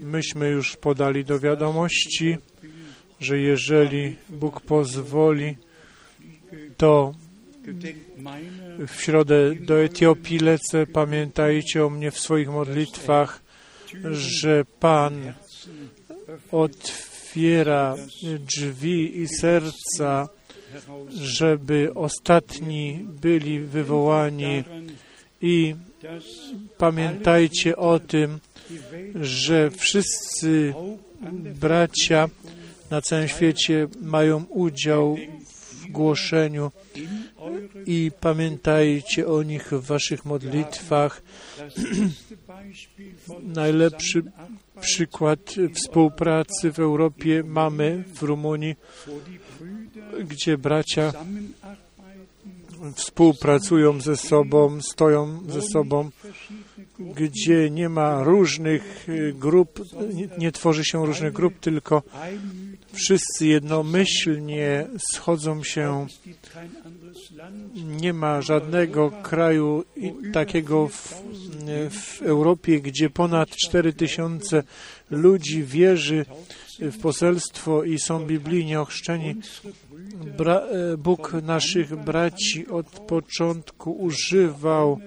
[0.00, 2.36] Myśmy już podali do wiadomości,
[3.20, 5.56] że jeżeli Bóg pozwoli,
[6.76, 7.14] to
[8.88, 10.86] w środę do Etiopii lecę.
[10.86, 13.42] Pamiętajcie o mnie w swoich modlitwach,
[14.10, 15.32] że Pan
[16.52, 17.96] otwiera
[18.40, 20.28] drzwi i serca,
[21.08, 24.64] żeby ostatni byli wywołani
[25.40, 25.74] i
[26.78, 28.38] pamiętajcie o tym,
[29.14, 30.74] że wszyscy
[31.60, 32.28] bracia
[32.90, 35.16] na całym świecie mają udział
[35.72, 36.72] w głoszeniu
[37.86, 41.22] i pamiętajcie o nich w waszych modlitwach.
[43.42, 44.22] Najlepszy
[44.80, 48.74] przykład współpracy w Europie mamy w Rumunii,
[50.24, 51.12] gdzie bracia
[52.94, 56.10] współpracują ze sobą, stoją ze sobą,
[56.98, 59.80] gdzie nie ma różnych y, grup,
[60.14, 62.02] nie, nie tworzy się różnych grup, tylko
[62.92, 66.06] wszyscy jednomyślnie schodzą się.
[67.84, 69.84] Nie ma żadnego kraju
[70.32, 71.22] takiego w,
[71.90, 74.62] w Europie, gdzie ponad 4 tysiące
[75.10, 76.24] ludzi wierzy
[76.80, 79.34] w poselstwo i są biblijnie ochrzczeni.
[80.38, 85.00] Bra, e, Bóg naszych braci od początku używał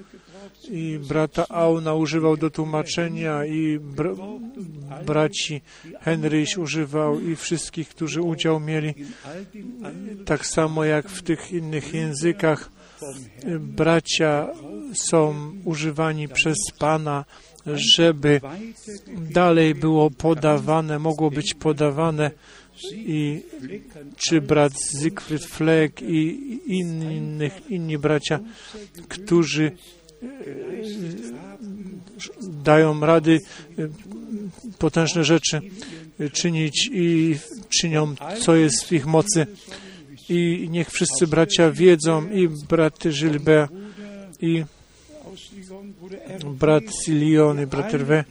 [0.71, 4.15] i brata Auna używał do tłumaczenia i br
[5.05, 5.61] braci
[6.01, 8.93] Henryś używał i wszystkich, którzy udział mieli,
[10.25, 12.71] tak samo jak w tych innych językach.
[13.59, 14.47] Bracia
[14.93, 17.25] są używani przez Pana,
[17.65, 18.41] żeby
[19.31, 22.31] dalej było podawane, mogło być podawane
[22.93, 23.41] i
[24.17, 28.39] czy brat Siegfried Fleck i innych, inni bracia,
[29.07, 29.71] którzy
[32.63, 33.39] dają rady
[33.79, 33.87] e,
[34.77, 35.61] potężne rzeczy
[36.33, 37.35] czynić i
[37.69, 39.47] czynią, co jest w ich mocy.
[40.29, 43.71] I niech wszyscy bracia wiedzą, i brat Gilbert,
[44.41, 44.63] i
[46.45, 48.23] brat Silion, i brat Hervé,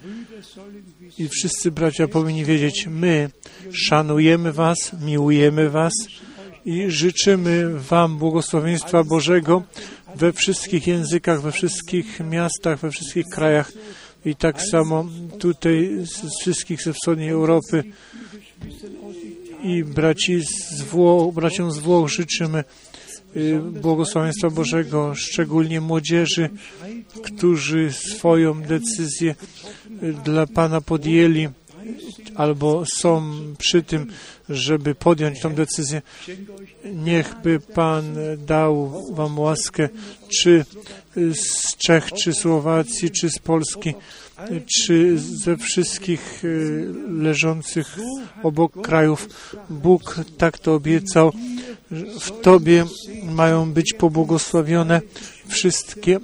[1.18, 3.30] i wszyscy bracia powinni wiedzieć, my
[3.72, 5.92] szanujemy Was, miłujemy Was
[6.64, 9.62] i życzymy Wam błogosławieństwa Bożego
[10.16, 13.72] we wszystkich językach, we wszystkich miastach, we wszystkich krajach
[14.24, 15.06] i tak samo
[15.38, 17.84] tutaj z wszystkich ze wschodniej Europy.
[19.62, 20.40] I braci
[20.76, 22.64] z Włoch, braciom z Włoch życzymy
[23.36, 26.50] y, błogosławieństwa Bożego, szczególnie młodzieży,
[27.22, 29.34] którzy swoją decyzję
[30.02, 31.48] y, dla Pana podjęli
[32.34, 33.22] albo są
[33.58, 34.06] przy tym,
[34.48, 36.02] żeby podjąć tą decyzję.
[36.84, 38.16] Niechby Pan
[38.46, 39.88] dał Wam łaskę,
[40.28, 40.64] czy
[41.32, 43.94] z Czech, czy Słowacji, czy z Polski,
[44.66, 47.98] czy ze wszystkich y, leżących
[48.42, 49.28] obok krajów.
[49.70, 51.32] Bóg tak to obiecał.
[52.20, 52.84] W Tobie
[53.24, 55.00] mają być pobłogosławione
[55.48, 56.20] wszystkie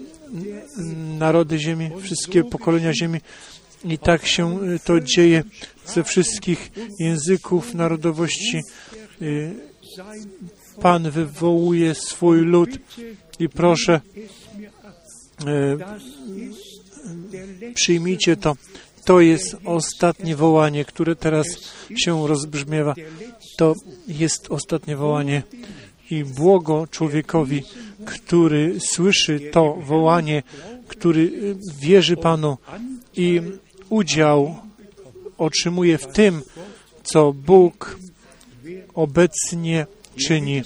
[1.18, 3.20] narody ziemi, wszystkie pokolenia ziemi.
[3.84, 5.42] I tak się y, to dzieje
[5.86, 6.70] ze wszystkich
[7.00, 8.60] języków, narodowości.
[9.22, 9.54] Y,
[10.80, 12.70] Pan wywołuje swój lud
[13.38, 14.00] i proszę,
[15.44, 15.78] y,
[17.74, 18.56] przyjmijcie to.
[19.04, 21.46] To jest ostatnie wołanie, które teraz
[21.96, 22.94] się rozbrzmiewa.
[23.56, 23.74] To
[24.08, 25.42] jest ostatnie wołanie
[26.10, 27.62] i błogo człowiekowi,
[28.04, 30.42] który słyszy to wołanie,
[30.88, 31.32] który
[31.80, 32.58] wierzy Panu
[33.16, 33.40] i
[33.88, 34.56] udział
[35.38, 36.42] otrzymuje w tym,
[37.02, 37.98] co Bóg
[38.94, 39.86] obecnie
[40.16, 40.62] czyni.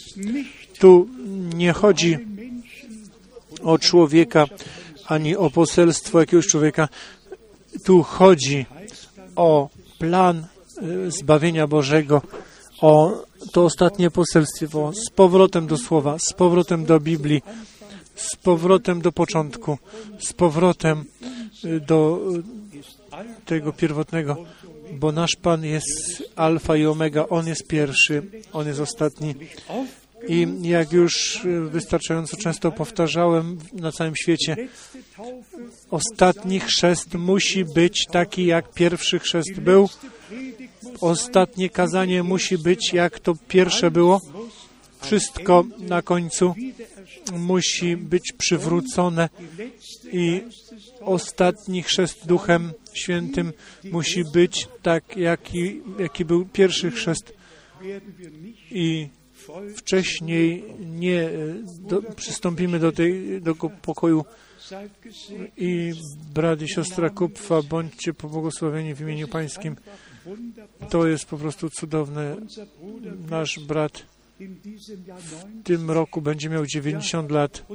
[0.78, 1.08] Tu
[1.54, 2.18] nie chodzi
[3.62, 4.44] o człowieka,
[5.06, 6.88] ani o poselstwo jakiegoś człowieka.
[7.84, 8.66] Tu chodzi
[9.36, 9.68] o
[9.98, 10.46] plan
[11.06, 12.22] y, zbawienia Bożego,
[12.80, 13.22] o
[13.52, 17.42] to ostatnie poselstwo z powrotem do Słowa, z powrotem do Biblii,
[18.14, 19.78] z powrotem do początku,
[20.20, 21.04] z powrotem
[21.64, 22.20] y, do
[23.44, 24.36] tego pierwotnego,
[24.92, 28.22] bo nasz Pan jest alfa i omega, On jest pierwszy,
[28.52, 29.34] On jest ostatni.
[30.28, 31.40] I jak już
[31.70, 34.56] wystarczająco często powtarzałem na całym świecie,
[35.90, 39.88] ostatni chrzest musi być taki, jak pierwszy chrzest był.
[41.00, 44.20] Ostatnie kazanie musi być, jak to pierwsze było.
[45.00, 46.54] Wszystko na końcu
[47.32, 49.28] musi być przywrócone
[50.12, 50.42] i
[51.00, 53.52] ostatni chrzest Duchem Świętym
[53.84, 57.32] musi być tak, jaki, jaki był pierwszy chrzest.
[58.70, 59.08] I
[59.76, 61.30] wcześniej nie e,
[61.88, 64.24] do, przystąpimy do tego pokoju
[65.56, 65.92] i
[66.34, 69.76] brat i siostra Kupfa, bądźcie pobłogosławieni w imieniu Pańskim.
[70.90, 72.36] To jest po prostu cudowne.
[73.30, 74.02] Nasz brat
[75.18, 77.66] w tym roku będzie miał 90 lat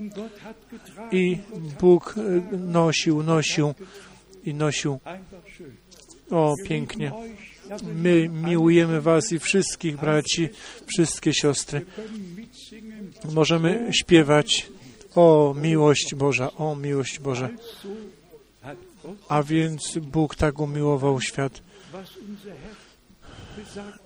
[1.12, 1.38] i
[1.80, 3.74] Bóg e, nosił, nosił
[4.45, 4.99] i nosił.
[6.32, 7.11] O, pięknie.
[7.94, 10.49] My miłujemy Was i wszystkich braci,
[10.86, 11.86] wszystkie siostry.
[13.34, 14.70] Możemy śpiewać
[15.15, 17.49] o miłość Boża, o miłość Boża.
[19.30, 21.61] A więc Bóg tak umiłował świat.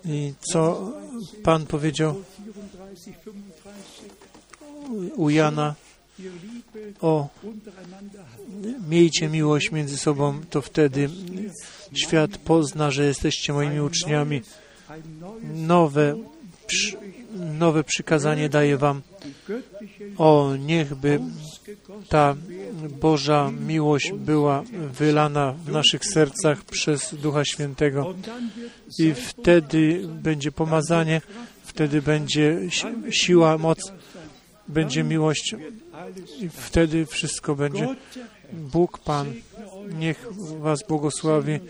[0.04, 0.92] I co
[1.42, 2.22] Pan powiedział
[2.92, 5.74] 34, 35, u Jana
[7.00, 7.28] o
[8.88, 11.08] miejcie miłość między sobą, to wtedy
[11.94, 14.42] świat pozna, że jesteście moimi uczniami.
[15.54, 16.16] Nowe,
[17.58, 19.02] nowe przykazanie daję Wam.
[20.18, 21.20] O, niechby
[22.08, 22.36] ta
[23.00, 24.62] Boża miłość była
[24.92, 28.14] wylana w naszych sercach przez Ducha Świętego.
[28.98, 31.20] I wtedy będzie pomazanie,
[31.64, 33.78] wtedy będzie si- siła, moc,
[34.68, 35.56] będzie miłość
[36.40, 37.96] i wtedy wszystko będzie.
[38.52, 39.34] Bóg Pan,
[39.98, 40.26] niech
[40.58, 41.60] Was błogosławi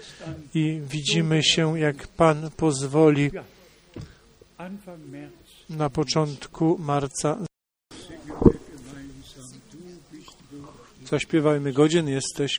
[0.54, 3.30] i widzimy się, jak Pan pozwoli
[5.70, 7.38] na początku marca.
[11.04, 12.58] Zaśpiewajmy, godzien jesteś,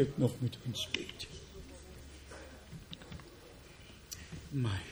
[0.00, 1.26] wird noch mit uns beten.
[4.52, 4.86] Mein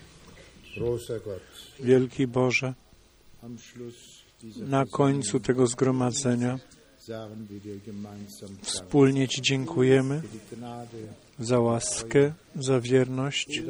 [0.76, 1.42] Großer Gott,
[1.80, 2.74] Wielki Boże,
[4.56, 6.58] na końcu tego zgromadzenia
[8.62, 10.22] wspólnie Ci dziękujemy
[11.38, 13.62] za łaskę, za wierność,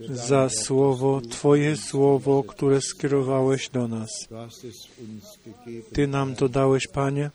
[0.00, 4.10] za słowo, Twoje słowo, które skierowałeś do nas.
[5.92, 7.30] Ty nam to dałeś, Panie,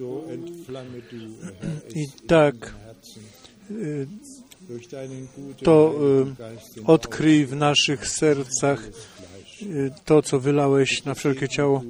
[0.00, 0.38] Herr,
[1.94, 2.74] i tak
[5.62, 5.94] to
[6.78, 8.88] y, odkryj w naszych sercach
[9.62, 11.82] y, to, co wylałeś na wszelkie ciało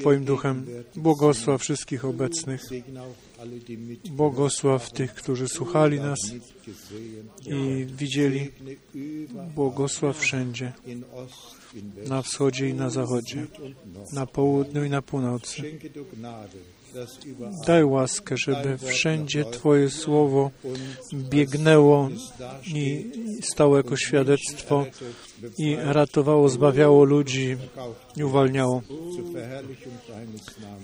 [0.00, 0.66] Twoim duchem.
[0.96, 2.62] Błogosław wszystkich obecnych.
[4.10, 6.18] Błogosław tych, którzy słuchali nas
[7.46, 8.50] i widzieli.
[9.54, 10.72] Błogosław wszędzie,
[12.08, 13.46] na wschodzie i na zachodzie,
[14.12, 15.62] na południu i na północy.
[17.66, 20.50] Daj łaskę, żeby wszędzie Twoje słowo
[21.14, 22.08] biegnęło
[22.74, 23.10] i
[23.42, 24.86] stało jako świadectwo
[25.58, 27.56] i ratowało, zbawiało ludzi
[28.16, 28.82] i uwalniało.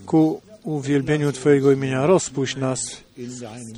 [0.06, 2.80] Ku uwielbieniu Twojego imienia rozpuść nas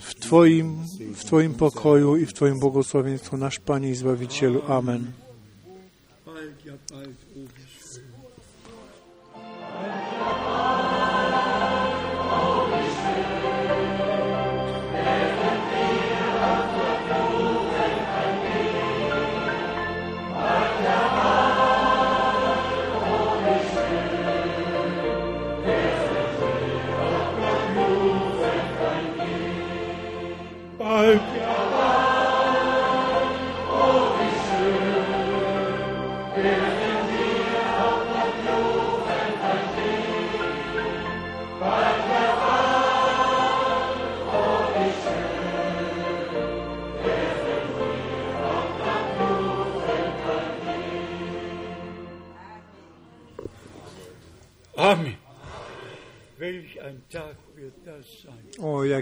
[0.01, 0.79] w Twoim,
[1.15, 4.63] w Twoim pokoju i w Twoim błogosławieństwie, nasz Panie i Zbawicielu.
[4.69, 5.13] Amen.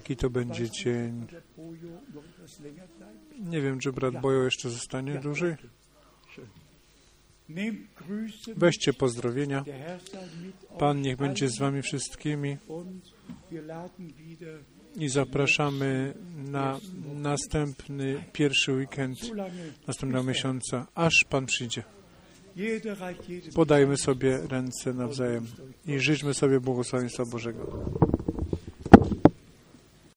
[0.07, 1.27] Jaki to będzie dzień.
[3.41, 5.55] Nie wiem, czy brat Bojo jeszcze zostanie dłużej.
[8.57, 9.65] Weźcie pozdrowienia.
[10.79, 12.57] Pan niech będzie z Wami wszystkimi
[14.97, 16.81] i zapraszamy na
[17.15, 19.19] następny pierwszy weekend
[19.87, 21.83] następnego miesiąca, aż Pan przyjdzie.
[23.55, 25.47] Podajmy sobie ręce nawzajem
[25.87, 27.85] i życzmy sobie błogosławieństwa Bożego.